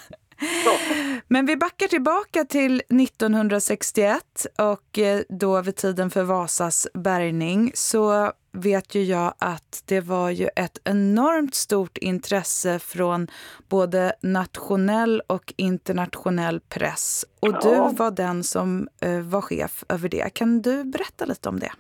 Men 1.29 1.47
vi 1.47 1.57
backar 1.57 1.87
tillbaka 1.87 2.45
till 2.45 2.83
1961 3.03 4.47
och 4.59 4.99
eh, 4.99 5.21
då 5.29 5.63
vid 5.63 5.77
tiden 5.77 6.11
för 6.11 6.23
Vasas 6.23 6.89
bärgning 6.95 7.71
så 7.75 8.33
vet 8.53 8.95
ju 8.95 9.03
jag 9.03 9.35
att 9.39 9.85
det 9.89 10.01
var 10.01 10.31
ju 10.31 10.49
ett 10.57 10.79
enormt 10.85 11.55
stort 11.55 11.99
intresse 11.99 12.79
från 12.79 13.27
både 13.69 14.13
nationell 14.23 15.23
och 15.27 15.53
internationell 15.57 16.61
press. 16.61 17.25
Och 17.41 17.53
du 17.63 17.97
var 17.97 18.11
den 18.11 18.43
som 18.43 18.89
uh, 19.07 19.21
var 19.21 19.41
chef 19.41 19.85
över 19.89 20.09
det. 20.09 20.35
Kan 20.35 20.63
du 20.63 20.85
berätta 20.85 21.25
lite 21.25 21.49
om 21.49 21.59
det? 21.59 21.73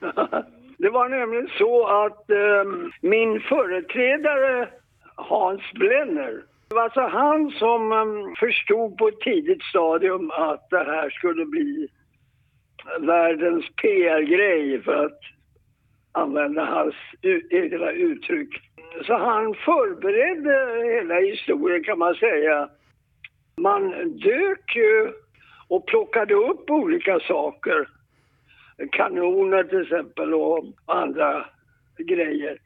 Det 0.78 0.90
var 0.90 1.08
nämligen 1.08 1.48
så 1.58 1.86
att 1.86 2.24
uh, 2.30 2.90
min 3.00 3.40
företrädare 3.40 4.68
Hans 5.16 5.72
Blenner 5.74 6.42
det 6.70 6.74
var 6.74 6.82
alltså 6.82 7.00
han 7.00 7.50
som 7.50 7.92
ehm, 7.92 8.34
förstod 8.36 8.98
på 8.98 9.08
ett 9.08 9.20
tidigt 9.20 9.62
stadium 9.62 10.30
att 10.30 10.70
det 10.70 10.84
här 10.84 11.10
skulle 11.10 11.46
bli 11.46 11.88
världens 13.00 13.64
PR-grej 13.82 14.82
för 14.82 15.04
att 15.06 15.20
använda 16.12 16.64
hans 16.64 16.94
egna 17.50 17.90
uttryck. 17.90 18.48
Så 19.06 19.14
han 19.18 19.54
förberedde 19.54 20.84
hela 20.94 21.14
historien 21.14 21.84
kan 21.84 21.98
man 21.98 22.14
säga. 22.14 22.68
Man 23.56 23.90
dök 24.18 24.76
ju 24.76 25.12
och 25.68 25.86
plockade 25.86 26.34
upp 26.34 26.70
olika 26.70 27.20
saker. 27.20 27.88
Kanoner 28.92 29.64
till 29.64 29.82
exempel 29.82 30.34
och 30.34 30.64
andra 30.86 31.46
grejer. 31.98 32.58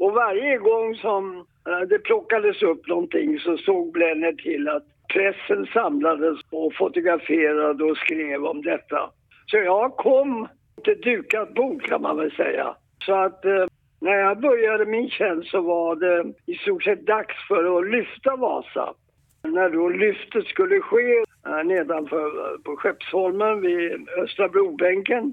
Och 0.00 0.12
varje 0.12 0.58
gång 0.58 0.94
som 0.94 1.46
eh, 1.68 1.80
det 1.88 1.98
plockades 1.98 2.62
upp 2.62 2.88
någonting 2.88 3.38
så 3.38 3.56
såg 3.56 3.92
Blenner 3.92 4.32
till 4.32 4.68
att 4.68 4.84
pressen 5.12 5.66
samlades 5.66 6.38
och 6.50 6.74
fotograferade 6.74 7.84
och 7.84 7.96
skrev 7.96 8.44
om 8.44 8.62
detta. 8.62 9.10
Så 9.46 9.56
jag 9.56 9.96
kom 9.96 10.48
till 10.84 11.00
dukat 11.00 11.54
bord 11.54 11.82
kan 11.82 12.02
man 12.02 12.16
väl 12.16 12.32
säga. 12.32 12.74
Så 13.06 13.14
att 13.14 13.44
eh, 13.44 13.66
när 14.00 14.12
jag 14.12 14.40
började 14.40 14.86
min 14.86 15.10
tjänst 15.10 15.50
så 15.50 15.60
var 15.60 15.96
det 15.96 16.32
i 16.46 16.54
stort 16.54 16.82
sett 16.82 17.06
dags 17.06 17.48
för 17.48 17.78
att 17.78 17.90
lyfta 17.90 18.36
Vasa. 18.36 18.94
När 19.42 19.70
då 19.70 19.88
lyftet 19.88 20.46
skulle 20.46 20.80
ske 20.80 21.24
eh, 21.46 21.64
nedanför 21.64 22.26
eh, 22.26 22.60
på 22.64 22.76
Skeppsholmen 22.76 23.60
vid 23.60 24.08
Östra 24.22 24.48
Brobänken 24.48 25.32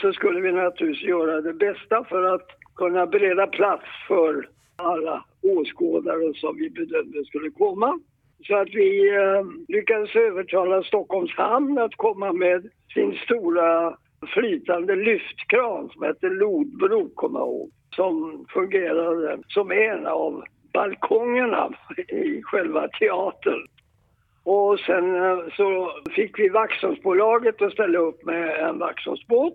så 0.00 0.12
skulle 0.12 0.40
vi 0.40 0.52
naturligtvis 0.52 1.08
göra 1.08 1.40
det 1.40 1.52
bästa 1.52 2.04
för 2.04 2.34
att 2.34 2.57
kunna 2.78 3.06
bereda 3.06 3.46
plats 3.46 3.86
för 4.08 4.48
alla 4.76 5.24
åskådare 5.42 6.34
som 6.34 6.56
vi 6.56 6.70
bedömde 6.70 7.24
skulle 7.24 7.50
komma. 7.50 7.98
Så 8.46 8.56
att 8.56 8.68
vi 8.68 9.14
eh, 9.16 9.42
lyckades 9.68 10.16
övertala 10.16 10.82
Stockholms 10.82 11.32
hamn 11.36 11.78
att 11.78 11.96
komma 11.96 12.32
med 12.32 12.70
sin 12.94 13.18
stora 13.24 13.96
flytande 14.34 14.96
lyftkran 14.96 15.88
som 15.88 16.02
hette 16.02 16.26
Lodbro, 16.26 17.08
kommer 17.14 17.38
jag 17.40 17.48
ihåg, 17.48 17.70
som 17.96 18.46
fungerade 18.48 19.38
som 19.48 19.70
en 19.70 20.06
av 20.06 20.44
balkongerna 20.72 21.70
i 22.08 22.42
själva 22.42 22.88
teatern. 22.88 23.66
Och 24.44 24.80
sen 24.80 25.14
eh, 25.14 25.38
så 25.56 25.90
fick 26.16 26.38
vi 26.38 26.48
Vaxholmsbolaget 26.48 27.62
att 27.62 27.72
ställa 27.72 27.98
upp 27.98 28.24
med 28.24 28.68
en 28.68 28.78
Vaxholmsbåt 28.78 29.54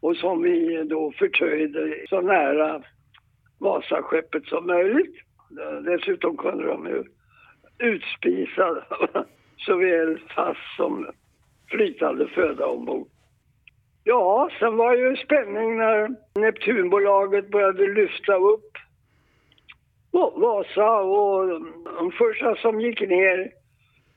och 0.00 0.16
som 0.16 0.42
vi 0.42 0.84
då 0.84 1.12
förtöjde 1.12 1.94
så 2.08 2.20
nära 2.20 2.82
Vasaskeppet 3.58 4.46
som 4.46 4.66
möjligt. 4.66 5.14
Dessutom 5.84 6.36
kunde 6.36 6.66
de 6.66 6.86
ju 6.86 7.04
utspisa 7.78 8.84
såväl 9.56 10.18
fast 10.34 10.76
som 10.76 11.06
flytande 11.70 12.28
föda 12.28 12.66
ombord. 12.66 13.08
Ja, 14.04 14.50
sen 14.58 14.76
var 14.76 14.96
det 14.96 15.08
ju 15.10 15.16
spänning 15.16 15.76
när 15.76 16.08
Neptunbolaget 16.34 17.50
började 17.50 17.86
lyfta 17.94 18.34
upp 18.34 18.72
Vasa 20.36 21.00
och 21.00 21.60
de 21.98 22.12
första 22.12 22.56
som 22.56 22.80
gick 22.80 23.00
ner 23.00 23.52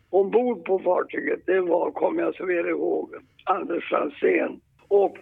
ombord 0.09 0.65
på 0.65 0.79
fartyget, 0.79 1.39
det 1.45 1.61
var, 1.61 1.91
kommer 1.91 2.21
jag 2.21 2.35
så 2.35 2.45
väl 2.45 2.69
ihåg, 2.69 3.15
Anders 3.45 3.89
Franzén 3.89 4.61
och 4.87 5.17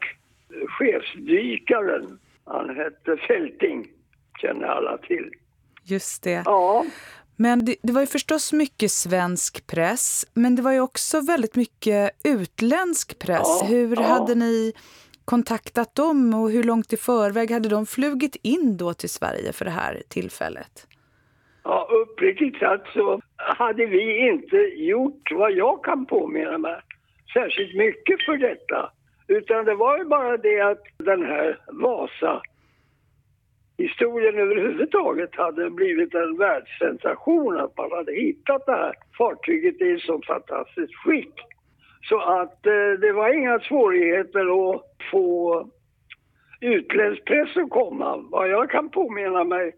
chefsdykaren, 0.68 2.20
han 2.46 2.76
hette 2.76 3.18
Fälting, 3.28 3.88
känner 4.42 4.68
alla 4.68 4.98
till. 4.98 5.32
Just 5.84 6.24
det. 6.24 6.44
Ja. 6.46 6.86
Men 7.36 7.66
det, 7.66 7.76
det, 7.84 7.94
var 7.94 8.02
ju 8.02 8.08
förstås 8.08 8.54
mycket 8.54 8.92
svensk 8.92 9.68
press, 9.68 10.26
men 10.34 10.56
det 10.56 10.62
var 10.62 10.72
ju 10.72 10.80
också 10.80 11.22
väldigt 11.22 11.56
mycket 11.56 12.12
utländsk 12.24 13.20
press. 13.20 13.60
Ja, 13.62 13.68
hur 13.70 13.96
ja. 13.96 14.02
hade 14.02 14.36
ni 14.36 14.74
kontaktat 15.26 15.96
dem 15.96 16.34
och 16.34 16.52
hur 16.52 16.64
långt 16.64 16.94
i 16.94 16.98
förväg 16.98 17.52
hade 17.52 17.70
de 17.70 17.86
flugit 17.86 18.36
in 18.44 18.78
då 18.78 18.94
till 18.94 19.10
Sverige 19.10 19.54
för 19.54 19.66
det 19.66 19.72
här 19.72 20.02
tillfället? 20.10 20.88
Ja, 21.64 21.90
uppriktigt 21.92 22.60
sagt 22.60 22.88
så 22.94 23.22
hade 23.36 23.86
vi 23.86 24.30
inte 24.30 24.58
gjort 24.76 25.32
vad 25.32 25.52
jag 25.52 25.84
kan 25.84 26.06
påminna 26.06 26.58
mig 26.58 26.82
särskilt 27.34 27.76
mycket 27.76 28.26
för 28.26 28.38
detta. 28.38 28.92
Utan 29.30 29.65
det 29.65 29.76
var 29.76 29.98
ju 29.98 30.06
bara 30.06 30.38
det 30.38 30.62
att 30.62 30.84
den 30.98 31.26
här 31.26 31.60
Vasa 31.68 32.42
historien 33.78 34.38
överhuvudtaget 34.38 35.36
hade 35.36 35.70
blivit 35.70 36.13
en 36.13 36.38
världssensation 36.38 37.60
att 37.60 37.78
man 37.78 37.92
hade 37.92 38.13
hittat 38.13 38.65
det 38.65 38.72
här 38.72 38.94
fartyget 39.18 39.82
i 39.82 40.00
så 40.00 40.22
fantastiskt 40.28 40.96
skick. 40.96 41.34
Så 42.02 42.20
att 42.20 42.65
eh, 42.65 42.92
det 43.02 43.12
var 43.12 43.34
inga 43.34 43.60
svårigheter 43.60 44.72
att 44.72 44.84
få 45.12 45.70
utländsk 46.62 47.26
press 47.26 47.58
att 47.58 47.70
komma. 47.70 48.18
Vad 48.32 48.50
jag 48.50 48.70
kan 48.70 48.89
påminna 48.89 49.44
mig 49.44 49.76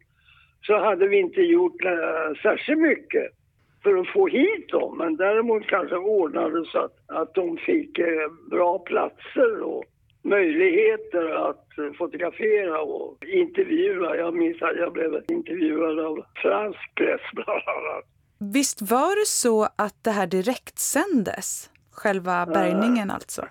så 0.61 0.79
hade 0.79 1.07
vi 1.07 1.19
inte 1.19 1.41
gjort 1.41 1.85
eh, 1.85 2.41
särskilt 2.43 2.79
mycket 2.79 3.40
för 3.83 3.97
att 3.97 4.13
få 4.13 4.27
hit 4.27 4.69
dem. 4.69 4.97
Men 4.97 5.15
däremot 5.15 5.67
kanske 5.67 5.95
ordnade 5.95 6.65
så 6.65 6.77
att, 6.79 6.95
att 7.07 7.33
de 7.33 7.57
fick 7.57 7.99
eh, 7.99 8.29
bra 8.49 8.79
platser 8.79 9.61
och 9.61 9.83
möjligheter 10.23 11.49
att 11.49 11.77
eh, 11.77 11.93
fotografera 11.97 12.81
och 12.81 13.25
intervjua. 13.25 14.15
Jag 14.15 14.33
minns 14.33 14.61
att 14.61 14.77
jag 14.77 14.93
blev 14.93 15.23
intervjuad 15.27 15.99
av 15.99 16.25
fransk 16.35 16.95
press 16.95 17.21
bland 17.33 17.49
annat. 17.49 18.05
Visst 18.53 18.81
var 18.81 19.19
det 19.19 19.27
så 19.27 19.63
att 19.63 20.03
det 20.03 20.11
här 20.11 20.27
direktsändes? 20.27 21.69
Själva 21.91 22.45
bärgningen 22.45 23.09
uh, 23.09 23.15
alltså? 23.15 23.45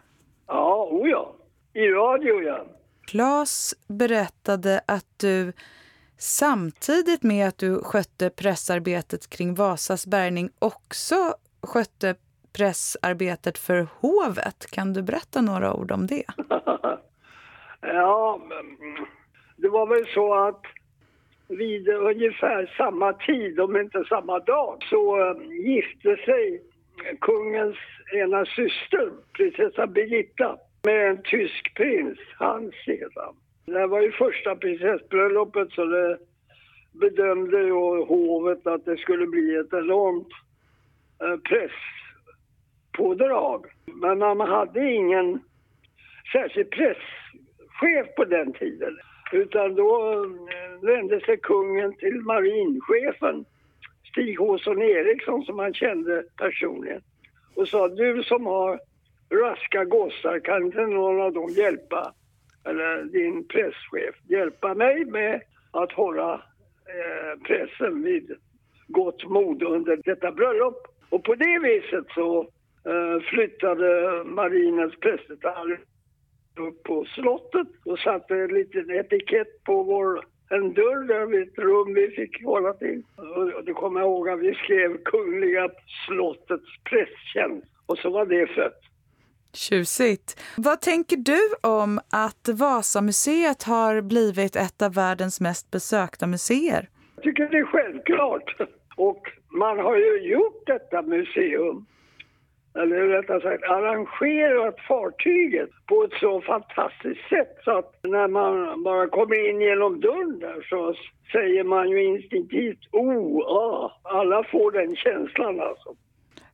Ja, 0.46 0.88
o 0.90 1.06
ja. 1.06 1.34
I 1.72 1.88
radio, 1.88 2.42
ja. 2.42 2.64
Klas 3.06 3.74
berättade 3.88 4.80
att 4.86 5.06
du 5.16 5.52
samtidigt 6.20 7.22
med 7.22 7.48
att 7.48 7.59
du 7.59 7.83
skötte 7.83 8.30
pressarbetet 8.30 9.30
kring 9.30 9.54
Vasas 9.54 10.06
bärgning 10.06 10.50
också 10.59 11.14
skötte 11.62 12.14
pressarbetet 12.56 13.59
för 13.59 13.87
hovet. 14.00 14.66
Kan 14.70 14.92
du 14.92 15.02
berätta 15.02 15.40
några 15.40 15.74
ord 15.74 15.92
om 15.92 16.06
det? 16.06 16.24
ja, 17.80 18.40
det 19.56 19.68
var 19.68 19.87
väl 19.87 20.06
så 20.14 20.35
att 20.35 20.62
vid 21.48 21.88
ungefär 21.88 22.74
samma 22.76 23.12
tid, 23.12 23.61
om 23.61 23.76
inte 23.76 24.04
samma 24.09 24.38
dag, 24.38 24.76
så 24.90 25.20
eh, 25.20 25.37
gifte 25.66 26.16
sig 26.16 26.62
kungens 27.20 27.76
ena 28.14 28.44
syster, 28.44 29.11
prinsessa 29.33 29.87
Birgitta, 29.87 30.59
med 30.83 31.11
en 31.11 31.22
tysk 31.22 31.74
prins, 31.74 32.18
Hans 32.38 32.74
sedan. 32.85 33.35
Det 33.70 33.87
var 33.87 34.00
ju 34.00 34.12
första 34.12 34.56
prinsessbröllopet 34.56 35.72
så 35.72 35.85
det 35.85 36.18
bedömde 36.92 37.62
ju 37.62 38.04
hovet 38.04 38.66
att 38.66 38.85
det 38.85 38.96
skulle 38.96 39.26
bli 39.26 39.56
ett 39.56 39.72
enormt 39.72 40.28
eh, 41.22 41.37
presspådrag. 42.90 43.66
Men 43.87 44.18
man 44.18 44.40
hade 44.40 44.92
ingen 44.92 45.40
särskild 46.33 46.70
presschef 46.70 48.14
på 48.16 48.24
den 48.24 48.52
tiden. 48.52 48.98
Utan 49.33 49.74
då 49.74 50.12
eh, 50.12 50.26
vände 50.83 51.20
sig 51.20 51.37
kungen 51.37 51.96
till 51.96 52.20
marinchefen 52.20 53.44
Stig 54.11 54.38
Håsson 54.38 54.83
Eriksson 54.83 55.44
som 55.44 55.59
han 55.59 55.74
kände 55.74 56.24
personligen 56.37 57.02
och 57.54 57.68
sa 57.68 57.88
du 57.88 58.22
som 58.22 58.46
har 58.46 58.80
raska 59.30 59.85
gossar 59.85 60.40
kan 60.40 60.66
inte 60.66 60.87
någon 60.87 61.20
av 61.20 61.33
dem 61.33 61.48
hjälpa 61.48 62.14
eller 62.64 63.04
din 63.04 63.48
presschef 63.48 64.14
hjälpa 64.28 64.74
mig 64.74 65.04
med 65.04 65.40
att 65.70 65.92
hålla 65.92 66.34
eh, 66.86 67.42
pressen 67.42 68.02
vid 68.02 68.36
gott 68.88 69.24
mod 69.24 69.62
under 69.62 70.00
detta 70.04 70.32
bröllop. 70.32 70.86
Och 71.08 71.24
på 71.24 71.34
det 71.34 71.58
viset 71.58 72.04
så 72.14 72.40
eh, 72.84 73.22
flyttade 73.22 74.24
marinens 74.24 74.96
pressdetalj 75.00 75.76
upp 76.56 76.82
på 76.82 77.04
slottet 77.04 77.68
och 77.84 77.98
satte 77.98 78.34
en 78.34 78.54
liten 78.54 78.90
etikett 78.90 79.64
på 79.64 79.82
vår 79.82 80.24
en 80.50 80.74
dörr 80.74 81.06
där 81.06 81.26
vid 81.26 81.48
ett 81.48 81.58
rum 81.58 81.94
vi 81.94 82.10
fick 82.10 82.44
hålla 82.44 82.72
till. 82.72 83.02
Och 83.56 83.64
det 83.64 83.72
kommer 83.72 84.00
jag 84.00 84.06
ihåg 84.06 84.28
att 84.28 84.40
vi 84.40 84.54
skrev 84.54 85.02
Kungliga 85.04 85.68
slottets 86.06 86.82
presstjänst 86.90 87.66
och 87.86 87.98
så 87.98 88.10
var 88.10 88.26
det 88.26 88.46
fött. 88.46 88.80
Tjusigt. 89.52 90.40
Vad 90.56 90.80
tänker 90.80 91.16
du 91.16 91.40
om 91.62 92.00
att 92.12 92.48
Vasamuseet 92.48 93.62
har 93.62 94.00
blivit 94.00 94.56
ett 94.56 94.82
av 94.82 94.94
världens 94.94 95.40
mest 95.40 95.70
besökta 95.70 96.26
museer? 96.26 96.88
Jag 97.14 97.24
tycker 97.24 97.48
det 97.48 97.58
är 97.58 97.64
självklart. 97.64 98.56
Och 98.96 99.22
man 99.48 99.78
har 99.78 99.96
ju 99.96 100.30
gjort 100.32 100.66
detta 100.66 101.02
museum, 101.02 101.86
eller 102.74 102.96
rättare 102.96 103.40
sagt 103.40 103.64
arrangerat 103.64 104.80
fartyget 104.88 105.70
på 105.86 106.04
ett 106.04 106.20
så 106.20 106.40
fantastiskt 106.40 107.28
sätt 107.28 107.58
så 107.64 107.78
att 107.78 107.94
när 108.02 108.28
man 108.28 108.82
bara 108.82 109.08
kommer 109.08 109.48
in 109.50 109.60
genom 109.60 110.00
dörren 110.00 110.38
där 110.38 110.66
så 110.68 110.94
säger 111.32 111.64
man 111.64 111.90
ju 111.90 112.04
instinktivt 112.04 112.78
oh, 112.92 113.38
ah. 113.46 114.00
Alla 114.02 114.44
får 114.44 114.72
den 114.72 114.96
känslan 114.96 115.60
alltså. 115.60 115.96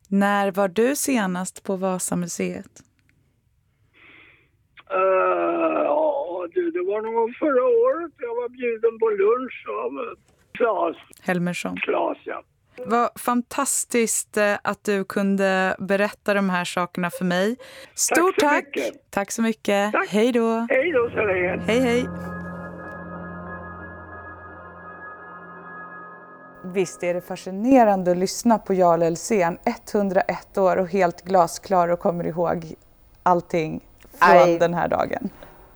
När 0.07 0.51
var 0.51 0.67
du 0.67 0.95
senast 0.95 1.63
på 1.63 1.75
Vasamuseet? 1.75 2.83
Uh, 4.93 5.83
ja, 5.83 6.47
du, 6.53 6.71
det 6.71 6.83
var 6.83 7.01
nog 7.01 7.35
förra 7.35 7.63
året. 7.63 8.11
Jag 8.17 8.35
var 8.35 8.49
bjuden 8.49 8.99
på 8.99 9.09
lunch 9.09 9.65
av 9.69 10.15
Claes. 10.53 10.97
Helmersson. 11.21 11.75
Claes, 11.77 12.17
ja. 12.23 12.43
Vad 12.85 13.09
fantastiskt 13.19 14.37
eh, 14.37 14.53
att 14.63 14.83
du 14.83 15.03
kunde 15.03 15.75
berätta 15.79 16.33
de 16.33 16.49
här 16.49 16.65
sakerna 16.65 17.09
för 17.09 17.25
mig. 17.25 17.55
Stort 17.93 18.37
tack! 18.39 18.65
Så 18.73 18.81
tack. 18.81 18.91
Tack 19.09 19.31
så 19.31 19.41
mycket. 19.41 19.91
Tack. 19.91 20.09
Hej 20.09 20.31
då! 20.31 20.67
Hej 20.69 20.91
då 20.91 21.09
så 21.09 21.23
länge. 21.25 21.61
Hej, 21.67 21.79
hej. 21.79 22.26
Visst 26.73 27.03
är 27.03 27.13
det 27.13 27.21
fascinerande 27.21 28.11
att 28.11 28.17
lyssna 28.17 28.57
på 28.57 28.73
Jarl 28.73 29.01
Elsén, 29.01 29.57
101 29.89 30.57
år 30.57 30.77
och 30.77 30.87
helt 30.87 31.21
glasklar 31.21 31.87
och 31.87 31.99
kommer 31.99 32.27
ihåg 32.27 32.75
allting 33.23 33.83
från 34.13 34.37
Aj. 34.37 34.59
den 34.59 34.73
här 34.73 34.87
dagen. 34.87 35.29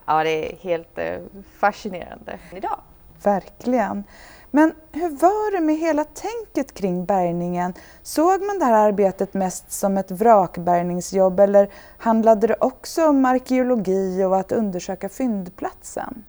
Ja, 0.06 0.24
det 0.24 0.52
är 0.52 0.58
helt 0.58 0.98
eh, 0.98 1.20
fascinerande 1.60 2.40
idag. 2.56 2.80
Verkligen. 3.24 4.04
Men 4.52 4.74
hur 4.92 5.10
var 5.10 5.52
det 5.52 5.62
med 5.62 5.78
hela 5.78 6.04
tänket 6.04 6.74
kring 6.74 7.06
bärgningen? 7.06 7.74
Såg 8.04 8.42
man 8.42 8.60
det 8.60 8.66
här 8.66 8.88
arbetet 8.88 9.34
mest 9.34 9.72
som 9.72 9.98
ett 9.98 10.12
vrakbärgningsjobb 10.12 11.40
eller 11.40 11.70
handlade 11.98 12.48
det 12.48 12.56
också 12.60 13.08
om 13.08 13.26
arkeologi 13.26 14.24
och 14.24 14.38
att 14.38 14.52
undersöka 14.52 15.10
fyndplatsen? 15.10 16.24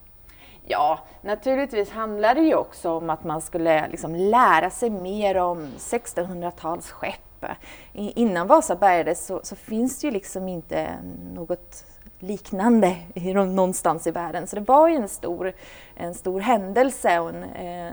Ja, 0.73 0.99
naturligtvis 1.21 1.91
handlar 1.91 2.35
det 2.35 2.41
ju 2.41 2.55
också 2.55 2.91
om 2.91 3.11
att 3.11 3.25
man 3.25 3.41
skulle 3.41 3.89
liksom 3.89 4.15
lära 4.15 4.71
sig 4.71 4.91
mer 4.91 5.37
om 5.37 5.67
1600-tals 5.79 6.91
skepp. 6.91 7.45
Innan 7.93 8.47
Vasa 8.47 8.77
bärgades 8.77 9.27
så, 9.27 9.41
så, 9.43 9.57
finns 9.57 10.01
det 10.01 10.07
ju 10.07 10.11
liksom 10.11 10.49
inte 10.49 10.89
något 11.35 11.85
liknande 12.19 12.97
någonstans 13.35 14.07
i 14.07 14.11
världen. 14.11 14.47
Så 14.47 14.57
det 14.57 14.63
var 14.63 14.89
ju 14.89 14.95
en 14.95 15.09
stor, 15.09 15.53
en 15.97 16.15
stor 16.15 16.41
händelse 16.41 17.19
och, 17.19 17.31
en, 17.31 17.45
eh, 17.45 17.93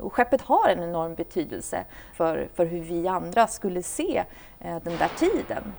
och 0.00 0.12
skeppet 0.12 0.40
har 0.40 0.68
en 0.68 0.82
enorm 0.82 1.14
betydelse 1.14 1.84
för, 2.14 2.48
för 2.54 2.66
hur 2.66 2.80
vi 2.80 3.08
andra 3.08 3.46
skulle 3.46 3.82
se 3.82 4.24
eh, 4.60 4.76
den 4.82 4.96
där 4.98 5.10
tiden. 5.18 5.72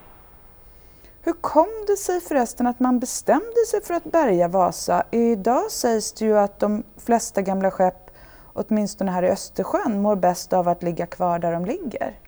Hur 1.25 1.33
kom 1.33 1.85
det 1.87 1.97
sig 1.97 2.21
förresten 2.21 2.67
att 2.67 2.79
man 2.79 2.99
bestämde 2.99 3.65
sig 3.67 3.81
för 3.81 3.93
att 3.93 4.03
bärga 4.03 4.47
Vasa? 4.47 5.03
Idag 5.11 5.71
sägs 5.71 6.13
det 6.13 6.25
ju 6.25 6.37
att 6.37 6.59
de 6.59 6.83
flesta 6.97 7.41
gamla 7.41 7.71
skepp, 7.71 8.11
åtminstone 8.53 9.11
här 9.11 9.23
i 9.23 9.29
Östersjön, 9.29 10.01
mår 10.01 10.15
bäst 10.15 10.53
av 10.53 10.67
att 10.67 10.83
ligga 10.83 11.05
kvar 11.05 11.39
där 11.39 11.51
de 11.51 11.65
ligger. 11.65 12.19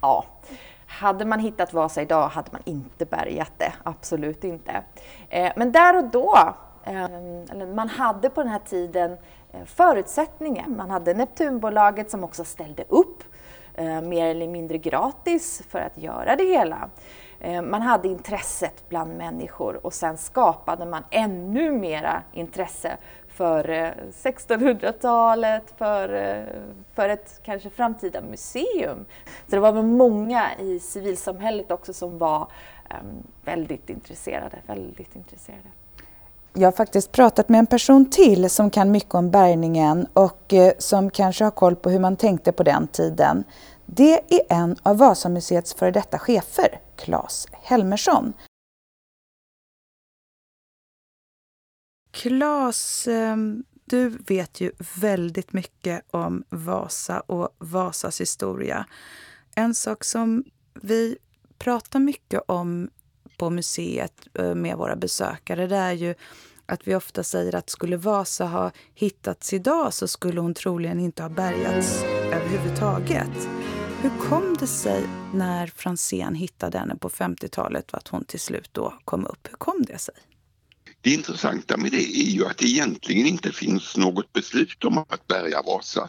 Ja, 0.00 0.24
hade 0.86 1.24
man 1.24 1.40
hittat 1.40 1.72
Vasa 1.72 2.02
idag 2.02 2.28
hade 2.28 2.48
man 2.52 2.60
inte 2.64 3.04
bärgat 3.04 3.52
det, 3.56 3.72
absolut 3.82 4.44
inte. 4.44 4.82
Eh, 5.28 5.52
men 5.56 5.72
där 5.72 5.96
och 5.96 6.10
då, 6.10 6.54
eh, 6.84 7.66
man 7.74 7.88
hade 7.88 8.30
på 8.30 8.42
den 8.42 8.52
här 8.52 8.62
tiden 8.66 9.10
eh, 9.12 9.16
förutsättningen. 9.18 9.66
förutsättningar. 9.66 10.68
Man 10.68 10.90
hade 10.90 11.14
Neptunbolaget 11.14 12.10
som 12.10 12.24
också 12.24 12.44
ställde 12.44 12.84
upp 12.88 13.22
mer 14.02 14.26
eller 14.26 14.48
mindre 14.48 14.78
gratis 14.78 15.62
för 15.68 15.78
att 15.78 15.98
göra 16.02 16.36
det 16.36 16.44
hela. 16.44 16.90
Eh, 17.44 17.62
man 17.62 17.82
hade 17.82 18.08
intresset 18.08 18.88
bland 18.88 19.16
människor 19.16 19.86
och 19.86 19.92
sen 19.94 20.18
skapade 20.18 20.86
man 20.86 21.02
ännu 21.10 21.72
mera 21.72 22.22
intresse 22.32 22.96
för 23.28 23.70
eh, 23.70 23.90
1600-talet, 24.12 25.74
för, 25.76 26.14
eh, 26.14 26.44
för 26.94 27.08
ett 27.08 27.40
kanske 27.42 27.70
framtida 27.70 28.20
museum. 28.20 29.04
Så 29.24 29.56
det 29.56 29.60
var 29.60 29.72
väl 29.72 29.84
många 29.84 30.46
i 30.58 30.80
civilsamhället 30.80 31.70
också 31.70 31.92
som 31.92 32.18
var 32.18 32.48
ehm, 32.90 33.06
väldigt 33.44 33.90
intresserade, 33.90 34.56
väldigt 34.66 35.16
intresserade. 35.16 35.68
Jag 36.52 36.66
har 36.66 36.72
faktiskt 36.72 37.12
pratat 37.12 37.48
med 37.48 37.58
en 37.58 37.66
person 37.66 38.10
till 38.10 38.50
som 38.50 38.70
kan 38.70 38.90
mycket 38.90 39.14
om 39.14 39.30
bärgningen 39.30 40.06
och 40.12 40.54
som 40.78 41.10
kanske 41.10 41.44
har 41.44 41.50
koll 41.50 41.76
på 41.76 41.90
hur 41.90 41.98
man 41.98 42.16
tänkte 42.16 42.52
på 42.52 42.62
den 42.62 42.86
tiden. 42.86 43.44
Det 43.94 44.34
är 44.34 44.62
en 44.62 44.76
av 44.82 44.98
Vasamuseets 44.98 45.74
före 45.74 45.90
detta 45.90 46.18
chefer, 46.18 46.80
Claes 46.96 47.46
Helmersson. 47.52 48.32
Claes, 52.10 53.06
eh, 53.06 53.36
du 53.84 54.08
vet 54.08 54.60
ju 54.60 54.72
väldigt 55.00 55.52
mycket 55.52 56.04
om 56.10 56.44
Vasa 56.48 57.20
och 57.20 57.56
Vasas 57.58 58.20
historia. 58.20 58.86
En 59.54 59.74
sak 59.74 60.04
som 60.04 60.44
vi 60.74 61.16
pratar 61.58 62.00
mycket 62.00 62.42
om 62.48 62.90
på 63.36 63.50
museet 63.50 64.28
eh, 64.34 64.54
med 64.54 64.76
våra 64.76 64.96
besökare 64.96 65.66
det 65.66 65.76
är 65.76 65.92
ju 65.92 66.14
att 66.66 66.88
vi 66.88 66.94
ofta 66.94 67.22
säger 67.22 67.54
att 67.54 67.70
skulle 67.70 67.96
Vasa 67.96 68.46
ha 68.46 68.70
hittats 68.94 69.52
idag 69.52 69.94
så 69.94 70.08
skulle 70.08 70.40
hon 70.40 70.54
troligen 70.54 71.00
inte 71.00 71.22
ha 71.22 71.30
bärgats 71.30 72.04
överhuvudtaget. 72.32 73.48
Hur 74.02 74.28
kom 74.28 74.56
det 74.60 74.66
sig 74.66 75.04
när 75.34 75.66
Franzén 75.66 76.34
hittade 76.34 76.78
henne 76.78 76.96
på 76.96 77.08
50-talet 77.08 77.94
att 77.94 78.08
hon 78.08 78.24
till 78.24 78.40
slut 78.40 78.68
då 78.72 78.94
kom 79.04 79.26
upp? 79.26 79.48
Hur 79.50 79.56
kom 79.56 79.84
det 79.86 79.98
sig? 79.98 80.14
Det 81.00 81.10
intressanta 81.10 81.76
med 81.76 81.90
det 81.90 82.18
är 82.18 82.30
ju 82.30 82.46
att 82.46 82.58
det 82.58 82.66
egentligen 82.66 83.26
inte 83.26 83.52
finns 83.52 83.96
något 83.96 84.32
beslut 84.32 84.84
om 84.84 84.98
att 84.98 85.26
bärga 85.26 85.62
Vasa. 85.62 86.08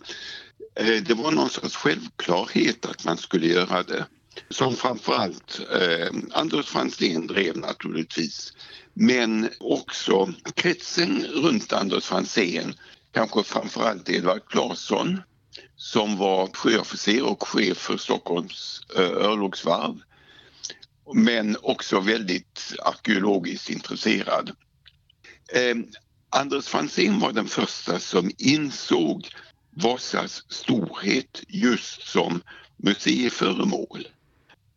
Eh, 0.76 1.04
det 1.04 1.14
var 1.14 1.32
någon 1.32 1.50
sorts 1.50 1.76
självklarhet 1.76 2.86
att 2.86 3.06
man 3.06 3.18
skulle 3.18 3.48
göra 3.48 3.84
det 3.84 4.06
som 4.50 4.76
framförallt 4.76 5.62
eh, 5.72 6.16
Anders 6.32 6.66
Franzén 6.66 7.28
drev 7.28 7.58
naturligtvis. 7.58 8.54
Men 8.94 9.50
också 9.60 10.34
kretsen 10.56 11.24
runt 11.24 11.74
Anders 11.74 12.06
Franzén, 12.06 12.74
kanske 13.12 13.44
framförallt 13.44 14.10
Edvard 14.10 14.50
Claesson 14.50 15.20
som 15.76 16.18
var 16.18 16.50
sjöofficer 16.54 17.24
och 17.24 17.48
chef 17.48 17.78
för 17.78 17.98
Stockholms 17.98 18.82
eh, 18.96 19.02
örlogsvarv 19.02 20.02
men 21.14 21.58
också 21.62 22.00
väldigt 22.00 22.74
arkeologiskt 22.84 23.70
intresserad. 23.70 24.52
Eh, 25.54 25.76
Anders 26.30 26.68
Franzén 26.68 27.20
var 27.20 27.32
den 27.32 27.48
första 27.48 28.00
som 28.00 28.32
insåg 28.38 29.28
Vasas 29.70 30.44
storhet 30.48 31.44
just 31.48 32.08
som 32.08 32.42
museiföremål. 32.78 34.08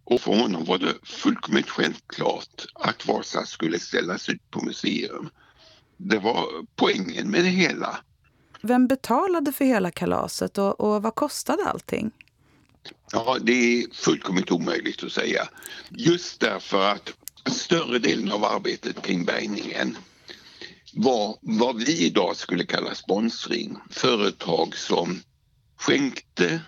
Och 0.05 0.21
för 0.21 0.37
honom 0.37 0.65
var 0.65 0.79
det 0.79 0.95
fullkomligt 1.03 1.71
självklart 1.71 2.67
att 2.75 3.07
Vasa 3.07 3.47
skulle 3.47 3.79
ställas 3.79 4.29
ut 4.29 4.51
på 4.51 4.65
museum. 4.65 5.31
Det 5.97 6.19
var 6.19 6.47
poängen 6.77 7.31
med 7.31 7.45
det 7.45 7.51
hela. 7.51 7.99
Vem 8.67 8.87
betalade 8.87 9.53
för 9.53 9.65
hela 9.65 9.91
kalaset 9.91 10.59
och, 10.59 10.81
och 10.81 11.03
vad 11.03 11.15
kostade 11.15 11.65
allting? 11.65 12.11
Ja, 13.13 13.39
det 13.43 13.53
är 13.53 13.95
fullkomligt 13.95 14.51
omöjligt 14.51 15.05
att 15.05 15.13
säga. 15.13 15.49
Just 15.91 16.41
därför 16.41 16.91
att 16.91 17.13
större 17.51 17.99
delen 17.99 18.33
av 18.33 18.45
arbetet 18.45 19.03
kring 19.03 19.25
bärgningen 19.25 19.97
var 20.95 21.39
vad 21.41 21.77
vi 21.77 22.07
idag 22.07 22.37
skulle 22.37 22.67
kalla 22.67 22.95
sponsring. 22.95 23.77
Företag 23.91 24.77
som 24.77 25.21
skänkte 25.77 26.61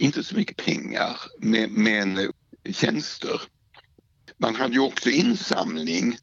inte 0.00 0.24
så 0.24 0.36
mycket 0.36 0.56
pengar, 0.56 1.16
men, 1.38 1.72
men 1.72 2.32
tjänster. 2.72 3.42
Man 4.38 4.54
hade 4.54 4.74
ju 4.74 4.80
också 4.80 5.10
insamling. 5.10 6.16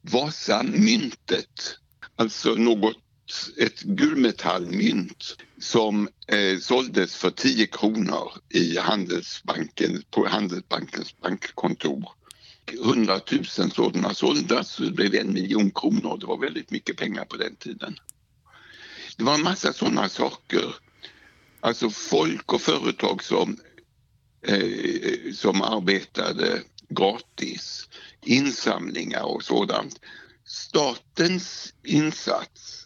Vasamyntet, 0.00 1.78
alltså 2.16 2.54
något, 2.54 2.96
ett 3.56 3.82
gulmetallmynt 3.82 5.36
som 5.60 6.08
eh, 6.26 6.58
såldes 6.58 7.16
för 7.16 7.30
10 7.30 7.66
kronor 7.66 8.32
i 8.48 8.78
Handelsbanken, 8.78 10.02
på 10.10 10.26
Handelsbankens 10.26 11.20
bankkontor. 11.20 12.08
100 12.84 13.20
000 13.32 13.44
sådana 13.44 14.14
såldes, 14.14 14.68
så 14.68 14.82
det 14.82 14.92
blev 14.92 15.14
en 15.14 15.32
miljon 15.32 15.70
kronor. 15.70 16.18
Det 16.20 16.26
var 16.26 16.38
väldigt 16.38 16.70
mycket 16.70 16.96
pengar 16.96 17.24
på 17.24 17.36
den 17.36 17.56
tiden. 17.56 17.98
Det 19.16 19.24
var 19.24 19.34
en 19.34 19.42
massa 19.42 19.72
sådana 19.72 20.08
saker 20.08 20.74
Alltså 21.60 21.90
folk 21.90 22.52
och 22.52 22.60
företag 22.60 23.24
som, 23.24 23.56
eh, 24.46 25.32
som 25.34 25.62
arbetade 25.62 26.62
gratis, 26.88 27.88
insamlingar 28.22 29.22
och 29.22 29.42
sådant. 29.42 30.00
Statens 30.44 31.74
insats 31.84 32.77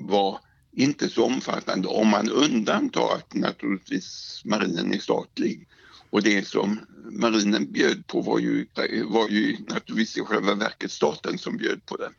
var 0.00 0.40
inte 0.72 1.08
så 1.08 1.24
omfattande 1.24 1.88
om 1.88 2.08
man 2.08 2.30
undantar 2.30 3.14
att 3.14 3.34
naturligtvis 3.34 4.40
marinen 4.44 4.94
är 4.94 4.98
statlig. 4.98 5.68
Och 6.10 6.22
det 6.22 6.48
som 6.48 6.80
marinen 7.10 7.72
bjöd 7.72 8.06
på 8.06 8.20
var 8.20 8.38
ju, 8.38 8.66
var 9.04 9.28
ju 9.28 9.56
naturligtvis 9.68 10.16
i 10.16 10.20
själva 10.20 10.54
verket 10.54 10.90
staten 10.90 11.38
som 11.38 11.56
bjöd 11.56 11.86
på 11.86 11.96
det. 11.96 12.10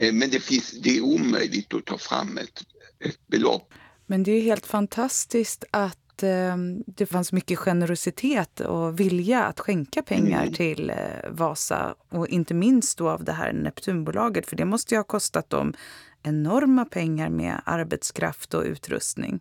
Eh, 0.00 0.12
men 0.12 0.30
det, 0.30 0.40
finns, 0.40 0.80
det 0.82 0.96
är 0.96 1.00
omöjligt 1.00 1.74
att 1.74 1.84
ta 1.84 1.98
fram 1.98 2.38
ett, 2.38 2.62
ett 3.04 3.26
belopp. 3.26 3.74
Men 4.06 4.22
det 4.22 4.30
är 4.30 4.42
helt 4.42 4.66
fantastiskt 4.66 5.64
att 5.70 5.98
eh, 6.22 6.56
det 6.86 7.06
fanns 7.06 7.32
mycket 7.32 7.58
generositet 7.58 8.60
och 8.60 9.00
vilja 9.00 9.44
att 9.44 9.60
skänka 9.60 10.02
pengar 10.02 10.42
mm. 10.42 10.54
till 10.54 10.90
eh, 10.90 11.30
Vasa 11.30 11.94
och 12.08 12.28
inte 12.28 12.54
minst 12.54 12.98
då 12.98 13.08
av 13.08 13.24
det 13.24 13.32
här 13.32 13.52
Neptunbolaget 13.52 14.46
för 14.46 14.56
det 14.56 14.64
måste 14.64 14.94
ju 14.94 14.98
ha 14.98 15.04
kostat 15.04 15.50
dem 15.50 15.74
enorma 16.22 16.84
pengar 16.84 17.28
med 17.28 17.62
arbetskraft 17.64 18.54
och 18.54 18.64
utrustning. 18.64 19.40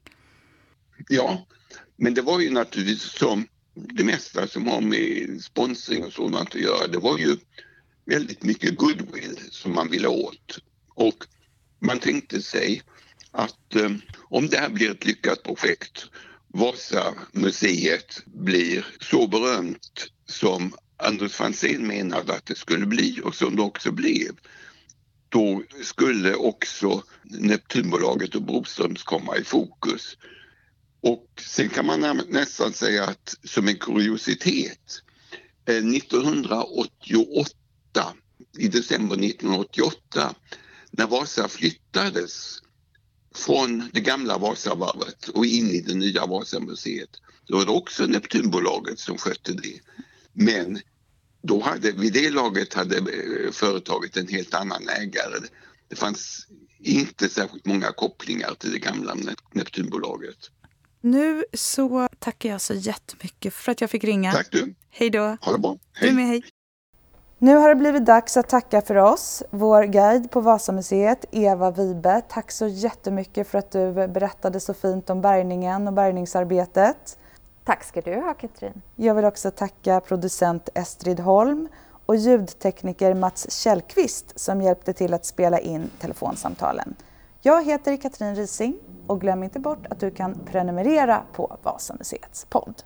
Ja, 1.10 1.48
men 1.96 2.14
det 2.14 2.22
var 2.22 2.40
ju 2.40 2.50
naturligtvis 2.50 3.02
som 3.02 3.48
det 3.74 4.04
mesta 4.04 4.48
som 4.48 4.68
har 4.68 4.82
med 4.82 5.42
sponsring 5.42 6.04
och 6.04 6.14
sådant 6.14 6.56
att 6.56 6.62
göra. 6.62 6.88
Det 6.88 6.98
var 6.98 7.18
ju 7.18 7.38
väldigt 8.06 8.44
mycket 8.44 8.78
goodwill 8.78 9.40
som 9.52 9.76
man 9.76 9.90
ville 9.90 10.08
åt. 10.08 10.60
Och 10.96 11.26
man 11.80 12.00
tänkte 12.00 12.42
sig 12.42 12.82
att 13.32 13.76
eh, 13.76 13.92
om 14.18 14.48
det 14.48 14.58
här 14.58 14.70
blir 14.70 14.92
ett 14.92 15.06
lyckat 15.06 15.44
projekt, 15.44 16.06
Vasamuseet 16.54 18.22
blir 18.26 18.86
så 19.00 19.28
berömt 19.28 20.12
som 20.26 20.74
Anders 20.98 21.32
Franzén 21.32 21.88
menade 21.88 22.34
att 22.34 22.46
det 22.46 22.58
skulle 22.58 22.86
bli 22.86 23.22
och 23.24 23.36
som 23.36 23.56
det 23.56 23.62
också 23.62 23.92
blev, 23.92 24.32
då 25.30 25.64
skulle 25.84 26.36
också 26.36 27.04
Neptunbolaget 27.24 28.36
och 28.36 28.42
Broströms 28.42 29.04
komma 29.04 29.38
i 29.38 29.44
fokus. 29.44 30.18
Och 31.02 31.28
sen 31.42 31.70
kan 31.70 31.86
man 31.86 32.22
nästan 32.30 32.74
säga 32.74 33.04
att 33.04 33.36
som 33.44 33.68
en 33.68 33.78
kuriositet, 33.78 35.02
eh, 35.66 35.86
1988, 35.86 38.14
i 38.58 38.68
december 38.68 39.16
1988, 39.16 40.36
när 40.92 41.08
Vasa 41.08 41.48
flyttades 41.48 42.60
från 43.36 43.90
det 43.94 44.02
gamla 44.02 44.38
Vasavarvet 44.38 45.28
och 45.28 45.46
in 45.46 45.68
i 45.68 45.82
det 45.82 45.96
nya 45.96 46.26
Vasamuseet. 46.26 47.10
Då 47.48 47.58
var 47.58 47.66
det 47.66 47.72
också 47.72 48.06
Neptunbolaget 48.06 49.00
som 49.00 49.18
skötte 49.18 49.54
det. 49.54 49.80
Men 50.34 50.80
då 51.42 51.62
hade, 51.62 51.92
vid 51.92 52.14
det 52.14 52.30
laget 52.30 52.74
hade 52.74 52.98
eh, 52.98 53.52
företaget 53.52 54.18
en 54.18 54.28
helt 54.28 54.54
annan 54.54 54.90
ägare. 54.90 55.48
Det 55.88 55.96
fanns 55.96 56.48
inte 56.80 57.30
särskilt 57.30 57.66
många 57.66 57.92
kopplingar 57.92 58.54
till 58.60 58.72
det 58.72 58.80
gamla 58.80 59.16
Neptunbolaget. 59.52 60.38
Nu 61.02 61.46
så 61.54 62.10
tackar 62.20 62.50
jag 62.50 62.62
så 62.62 62.74
jättemycket 62.74 63.54
för 63.54 63.72
att 63.72 63.82
jag 63.82 63.90
fick 63.90 64.04
ringa. 64.04 64.32
Tack 64.32 64.48
du. 64.52 64.74
Hej 64.90 65.10
då. 65.10 65.38
Ha 65.42 65.52
det 65.52 65.60
bra. 65.60 65.78
Hej. 65.94 66.10
Du 66.10 66.16
med, 66.16 66.28
hej. 66.28 66.44
Nu 67.42 67.56
har 67.56 67.70
det 67.70 67.76
blivit 67.76 68.06
dags 68.06 68.38
att 68.38 68.50
tacka 68.50 68.82
för 68.82 68.96
oss. 68.96 69.44
Vår 69.50 69.84
guide 69.84 70.32
på 70.32 70.42
Vasamuseet, 70.42 71.26
Eva 71.32 71.72
Vibe. 71.72 72.22
Tack 72.30 72.52
så 72.52 72.68
jättemycket 72.68 73.48
för 73.48 73.58
att 73.58 73.72
du 73.72 73.94
berättade 73.94 74.60
så 74.60 74.74
fint 74.74 75.10
om 75.10 75.22
bärgningen 75.22 75.88
och 75.88 75.94
bärgningsarbetet. 75.94 77.18
Tack 77.64 77.84
ska 77.84 78.02
du 78.02 78.16
ha 78.16 78.34
Katrin. 78.34 78.82
Jag 78.96 79.16
vill 79.16 79.26
också 79.26 79.52
tacka 79.52 80.00
producent 80.00 80.70
Estrid 80.74 81.20
Holm 81.20 81.68
och 82.06 82.16
ljudtekniker 82.16 83.14
Mats 83.14 83.52
Källqvist 83.52 84.40
som 84.40 84.62
hjälpte 84.62 84.94
till 84.94 85.14
att 85.14 85.26
spela 85.26 85.60
in 85.60 85.90
telefonsamtalen. 86.00 86.96
Jag 87.42 87.66
heter 87.66 87.98
Katrin 87.98 88.36
Rising 88.36 88.76
och 89.08 89.22
glöm 89.22 89.44
inte 89.44 89.60
bort 89.60 89.86
att 89.90 90.00
du 90.00 90.12
kan 90.12 90.40
prenumerera 90.46 91.22
på 91.34 91.58
Vasamuseets 91.64 92.46
podd. 92.46 92.84